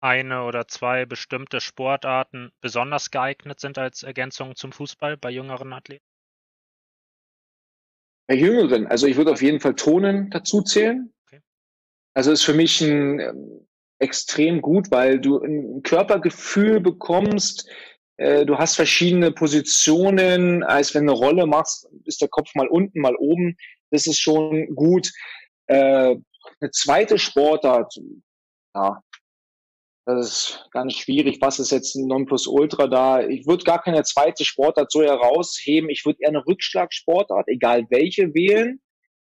eine 0.00 0.44
oder 0.44 0.66
zwei 0.66 1.06
bestimmte 1.06 1.60
Sportarten 1.60 2.52
besonders 2.60 3.10
geeignet 3.10 3.60
sind 3.60 3.78
als 3.78 4.02
Ergänzung 4.02 4.56
zum 4.56 4.72
Fußball 4.72 5.16
bei 5.16 5.30
jüngeren 5.30 5.72
Athleten? 5.72 6.04
Bei 8.26 8.34
jüngeren, 8.34 8.86
also 8.86 9.06
ich 9.06 9.16
würde 9.16 9.32
auf 9.32 9.42
jeden 9.42 9.60
Fall 9.60 9.74
Tonen 9.74 10.30
dazu 10.30 10.62
zählen. 10.62 11.12
Okay. 11.26 11.40
Also 12.14 12.32
ist 12.32 12.44
für 12.44 12.54
mich 12.54 12.80
ein 12.80 13.18
ähm, 13.18 13.66
extrem 13.98 14.62
gut, 14.62 14.90
weil 14.90 15.20
du 15.20 15.42
ein 15.42 15.82
Körpergefühl 15.82 16.80
bekommst, 16.80 17.68
äh, 18.20 18.44
du 18.44 18.58
hast 18.58 18.76
verschiedene 18.76 19.32
Positionen, 19.32 20.62
als 20.62 20.94
wenn 20.94 21.06
du 21.06 21.12
eine 21.12 21.20
Rolle 21.20 21.46
machst, 21.46 21.88
ist 22.04 22.20
der 22.20 22.28
Kopf 22.28 22.54
mal 22.54 22.68
unten, 22.68 23.00
mal 23.00 23.16
oben. 23.16 23.56
Das 23.90 24.06
ist 24.06 24.20
schon 24.20 24.74
gut. 24.74 25.10
Äh, 25.66 26.16
eine 26.60 26.70
zweite 26.70 27.18
Sportart, 27.18 27.94
ja, 28.74 29.02
das 30.16 30.26
ist 30.28 30.68
ganz 30.70 30.94
schwierig. 30.94 31.38
Was 31.40 31.58
ist 31.58 31.72
jetzt 31.72 31.94
ein 31.94 32.06
Nonplusultra 32.06 32.86
da? 32.86 33.20
Ich 33.20 33.46
würde 33.46 33.64
gar 33.64 33.82
keine 33.82 34.02
zweite 34.02 34.44
Sportart 34.44 34.90
so 34.90 35.02
herausheben. 35.02 35.90
Ich 35.90 36.04
würde 36.04 36.18
eher 36.20 36.28
eine 36.30 36.46
Rückschlagsportart, 36.46 37.48
egal 37.48 37.86
welche, 37.90 38.34
wählen, 38.34 38.80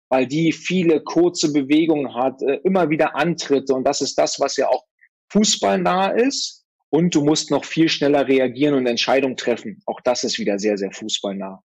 weil 0.10 0.28
die 0.28 0.52
viele 0.52 1.02
kurze 1.02 1.52
Bewegungen 1.52 2.13
hat, 2.13 2.41
äh, 2.41 2.60
immer 2.63 2.89
wieder 2.89 3.15
Antritte. 3.15 3.74
Und 3.74 3.86
das 3.86 4.02
ist 4.02 4.15
das, 4.17 4.39
was 4.39 4.58
ja 4.58 4.67
auch 4.67 4.84
fußballnah 5.32 6.12
ist 6.12 6.65
und 6.89 7.15
du 7.15 7.24
musst 7.24 7.50
noch 7.50 7.65
viel 7.65 7.89
schneller 7.89 8.28
reagieren 8.28 8.76
und 8.76 8.86
Entscheidungen 8.86 9.36
treffen. 9.36 9.82
Auch 9.88 10.00
das 10.02 10.24
ist 10.24 10.38
wieder 10.38 10.60
sehr, 10.60 10.78
sehr 10.78 10.91
fußballnah. 10.91 11.63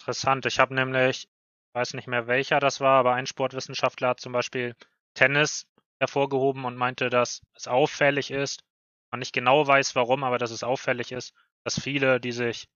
Interessant. 0.00 0.46
Ich 0.46 0.60
habe 0.60 0.74
nämlich, 0.74 1.26
weiß 1.72 1.94
nicht 1.94 2.06
mehr 2.06 2.28
welcher 2.28 2.60
das 2.60 2.80
war, 2.80 2.98
aber 3.00 3.14
ein 3.14 3.26
Sportwissenschaftler 3.26 4.10
hat 4.10 4.20
zum 4.20 4.32
Beispiel 4.32 4.76
Tennis 5.14 5.66
hervorgehoben 6.04 6.64
und 6.64 6.76
meinte, 6.76 7.10
dass 7.10 7.42
es 7.54 7.66
auffällig 7.66 8.30
ist, 8.30 8.62
man 9.10 9.20
nicht 9.20 9.32
genau 9.32 9.66
weiß 9.66 9.94
warum, 9.94 10.24
aber 10.24 10.38
dass 10.38 10.50
es 10.50 10.64
auffällig 10.64 11.12
ist, 11.12 11.34
dass 11.64 11.80
viele, 11.80 12.20
die 12.20 12.32
sich 12.32 12.68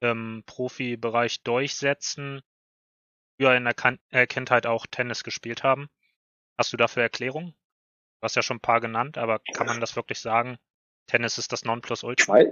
im 0.00 0.42
Profibereich 0.46 1.42
durchsetzen, 1.42 2.42
früher 3.36 3.54
in 3.54 3.64
der 3.64 3.74
äh, 4.10 4.26
Kindheit 4.26 4.66
auch 4.66 4.86
Tennis 4.86 5.24
gespielt 5.24 5.62
haben. 5.62 5.88
Hast 6.58 6.72
du 6.72 6.76
dafür 6.76 7.02
Erklärung? 7.02 7.54
Du 8.20 8.24
hast 8.24 8.36
ja 8.36 8.42
schon 8.42 8.58
ein 8.58 8.60
paar 8.60 8.80
genannt, 8.80 9.16
aber 9.16 9.40
kann 9.54 9.66
man 9.66 9.80
das 9.80 9.96
wirklich 9.96 10.20
sagen, 10.20 10.58
Tennis 11.06 11.38
ist 11.38 11.52
das 11.52 11.64
Nonplusultra? 11.64 12.44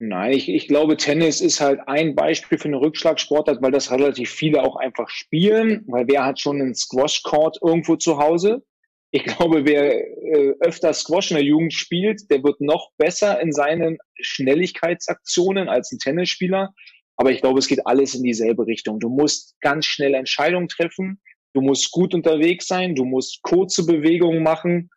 Nein, 0.00 0.32
ich, 0.32 0.48
ich 0.48 0.68
glaube, 0.68 0.96
Tennis 0.96 1.40
ist 1.40 1.60
halt 1.60 1.80
ein 1.86 2.14
Beispiel 2.14 2.58
für 2.58 2.68
eine 2.68 2.80
Rückschlagsportart, 2.80 3.62
weil 3.62 3.72
das 3.72 3.90
relativ 3.90 4.30
viele 4.30 4.62
auch 4.62 4.76
einfach 4.76 5.08
spielen, 5.08 5.84
weil 5.88 6.06
wer 6.06 6.24
hat 6.24 6.40
schon 6.40 6.60
einen 6.60 6.74
Squash-Court 6.74 7.58
irgendwo 7.62 7.96
zu 7.96 8.18
Hause? 8.18 8.64
Ich 9.10 9.24
glaube, 9.24 9.64
wer 9.64 9.94
äh, 9.94 10.54
öfter 10.60 10.92
Squash 10.92 11.30
in 11.30 11.36
der 11.36 11.44
Jugend 11.44 11.72
spielt, 11.72 12.30
der 12.30 12.42
wird 12.44 12.60
noch 12.60 12.90
besser 12.98 13.40
in 13.40 13.52
seinen 13.52 13.98
Schnelligkeitsaktionen 14.20 15.68
als 15.68 15.90
ein 15.92 15.98
Tennisspieler. 15.98 16.74
Aber 17.16 17.32
ich 17.32 17.40
glaube, 17.40 17.58
es 17.58 17.68
geht 17.68 17.86
alles 17.86 18.14
in 18.14 18.22
dieselbe 18.22 18.66
Richtung. 18.66 19.00
Du 19.00 19.08
musst 19.08 19.58
ganz 19.60 19.86
schnell 19.86 20.14
Entscheidungen 20.14 20.68
treffen. 20.68 21.20
Du 21.54 21.62
musst 21.62 21.90
gut 21.90 22.14
unterwegs 22.14 22.66
sein. 22.66 22.94
Du 22.94 23.04
musst 23.04 23.42
kurze 23.42 23.86
Bewegungen 23.86 24.42
machen. 24.42 24.90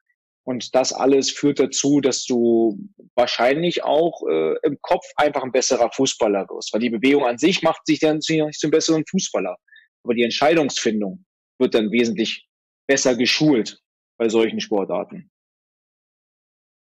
Und 0.43 0.75
das 0.75 0.91
alles 0.91 1.31
führt 1.31 1.59
dazu, 1.59 2.01
dass 2.01 2.25
du 2.25 2.77
wahrscheinlich 3.15 3.83
auch 3.83 4.23
äh, 4.29 4.55
im 4.63 4.77
Kopf 4.81 5.05
einfach 5.15 5.43
ein 5.43 5.51
besserer 5.53 5.89
Fußballer 5.91 6.47
wirst. 6.49 6.73
Weil 6.73 6.81
die 6.81 6.89
Bewegung 6.89 7.25
an 7.25 7.37
sich 7.37 7.61
macht 7.61 7.85
sich 7.85 7.99
dann 7.99 8.17
nicht 8.17 8.59
zum 8.59 8.71
besseren 8.71 9.05
Fußballer. 9.09 9.55
Aber 10.03 10.13
die 10.13 10.23
Entscheidungsfindung 10.23 11.23
wird 11.59 11.75
dann 11.75 11.91
wesentlich 11.91 12.45
besser 12.87 13.15
geschult 13.15 13.81
bei 14.21 14.29
solchen 14.29 14.61
Sportarten. 14.61 15.31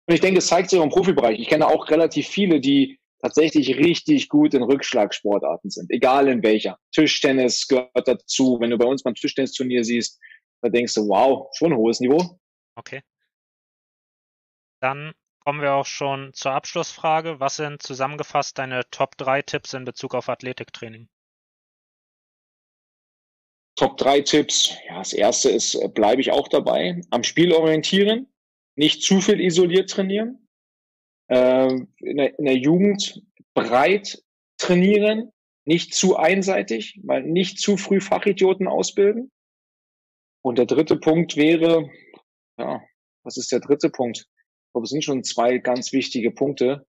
Und 0.07 0.15
ich 0.15 0.23
denke, 0.23 0.39
es 0.39 0.47
zeigt 0.47 0.71
sich 0.71 0.79
auch 0.79 0.85
im 0.85 0.89
Profibereich. 0.89 1.39
Ich 1.39 1.49
kenne 1.49 1.67
auch 1.67 1.91
relativ 1.91 2.27
viele, 2.27 2.59
die 2.59 2.99
tatsächlich 3.21 3.77
richtig 3.77 4.31
gut 4.31 4.55
in 4.55 4.63
Rückschlagsportarten 4.63 5.69
sind, 5.69 5.91
egal 5.91 6.29
in 6.29 6.43
welcher. 6.43 6.79
Tischtennis 6.91 7.69
gehört 7.69 8.09
dazu. 8.09 8.57
Wenn 8.61 8.71
du 8.71 8.79
bei 8.79 8.87
uns 8.87 9.03
beim 9.03 9.15
Tischtennisturnier 9.15 9.85
siehst, 9.85 10.19
da 10.63 10.71
denkst 10.71 10.95
du, 10.95 11.07
wow, 11.07 11.51
schon 11.55 11.75
ein 11.75 11.77
hohes 11.77 12.01
Niveau. 12.01 12.41
Okay. 12.77 13.03
Dann 14.81 15.13
kommen 15.41 15.61
wir 15.61 15.75
auch 15.75 15.85
schon 15.85 16.33
zur 16.33 16.53
Abschlussfrage. 16.53 17.41
Was 17.41 17.57
sind 17.57 17.83
zusammengefasst 17.83 18.57
deine 18.57 18.89
Top 18.91 19.19
3 19.19 19.43
Tipps 19.43 19.75
in 19.75 19.85
Bezug 19.85 20.15
auf 20.15 20.31
Athletiktraining? 20.31 21.11
Top 23.79 23.97
3 23.97 24.23
Tipps. 24.23 24.77
Ja, 24.89 24.99
das 24.99 25.13
erste 25.13 25.51
ist, 25.51 25.77
äh, 25.77 25.89
bleibe 25.89 26.21
ich 26.21 26.33
auch 26.33 26.49
dabei. 26.49 27.01
Am 27.11 27.23
Spiel 27.23 27.53
orientieren, 27.53 28.27
nicht 28.75 29.03
zu 29.03 29.21
viel 29.21 29.41
isoliert 29.41 29.89
trainieren. 29.89 30.49
Ähm, 31.31 31.95
in, 31.99 32.17
der, 32.17 32.37
in 32.41 32.45
der 32.47 32.57
Jugend 32.57 33.23
breit 33.55 34.21
trainieren, 34.59 35.31
nicht 35.65 35.95
zu 35.95 36.17
einseitig, 36.17 36.99
weil 37.05 37.23
nicht 37.23 37.61
zu 37.61 37.77
früh 37.77 38.01
Fachidioten 38.01 38.67
ausbilden. 38.67 39.31
Und 40.43 40.59
der 40.59 40.67
dritte 40.67 40.97
Punkt 40.97 41.37
wäre, 41.37 41.89
ja, 42.59 42.83
was 43.23 43.37
ist 43.37 43.53
der 43.53 43.61
dritte 43.61 43.91
Punkt? 43.91 44.19
Ich 44.19 44.73
glaube, 44.73 44.87
es 44.87 44.91
sind 44.91 45.05
schon 45.05 45.23
zwei 45.23 45.59
ganz 45.59 45.93
wichtige 45.93 46.33
Punkte. 46.33 46.85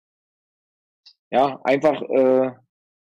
Ja, 1.30 1.60
einfach 1.64 2.00
äh, 2.00 2.52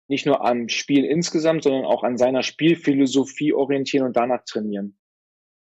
nicht 0.08 0.26
nur 0.26 0.44
am 0.44 0.68
Spiel 0.68 1.04
insgesamt, 1.04 1.64
sondern 1.64 1.84
auch 1.84 2.02
an 2.02 2.16
seiner 2.16 2.42
Spielphilosophie 2.42 3.52
orientieren 3.52 4.06
und 4.06 4.16
danach 4.16 4.44
trainieren. 4.44 4.98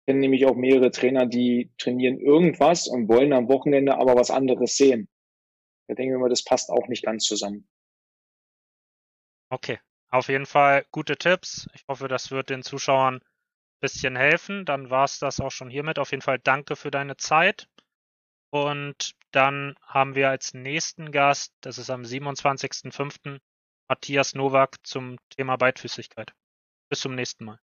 Ich 0.00 0.06
kenne 0.06 0.20
nämlich 0.20 0.46
auch 0.46 0.54
mehrere 0.54 0.90
Trainer, 0.90 1.26
die 1.26 1.72
trainieren 1.78 2.18
irgendwas 2.18 2.86
und 2.86 3.08
wollen 3.08 3.32
am 3.32 3.48
Wochenende 3.48 3.98
aber 3.98 4.14
was 4.14 4.30
anderes 4.30 4.76
sehen. 4.76 5.08
Da 5.88 5.94
denke 5.94 6.14
ich 6.14 6.20
mir, 6.20 6.28
das 6.28 6.44
passt 6.44 6.70
auch 6.70 6.88
nicht 6.88 7.04
ganz 7.04 7.24
zusammen. 7.24 7.68
Okay, 9.48 9.78
auf 10.10 10.28
jeden 10.28 10.46
Fall 10.46 10.84
gute 10.90 11.16
Tipps. 11.16 11.68
Ich 11.74 11.84
hoffe, 11.88 12.08
das 12.08 12.30
wird 12.30 12.50
den 12.50 12.62
Zuschauern 12.62 13.16
ein 13.16 13.22
bisschen 13.80 14.16
helfen. 14.16 14.64
Dann 14.64 14.90
war 14.90 15.04
es 15.04 15.18
das 15.18 15.40
auch 15.40 15.50
schon 15.50 15.70
hiermit. 15.70 15.98
Auf 15.98 16.10
jeden 16.10 16.22
Fall 16.22 16.38
danke 16.38 16.76
für 16.76 16.90
deine 16.90 17.16
Zeit. 17.16 17.68
Und 18.50 19.14
dann 19.32 19.76
haben 19.82 20.14
wir 20.14 20.30
als 20.30 20.54
nächsten 20.54 21.12
Gast, 21.12 21.52
das 21.60 21.78
ist 21.78 21.90
am 21.90 22.02
27.05. 22.02 23.40
Matthias 23.88 24.34
Nowak 24.34 24.78
zum 24.84 25.16
Thema 25.30 25.56
Beidfüßigkeit. 25.56 26.34
Bis 26.88 27.00
zum 27.00 27.14
nächsten 27.14 27.44
Mal. 27.44 27.60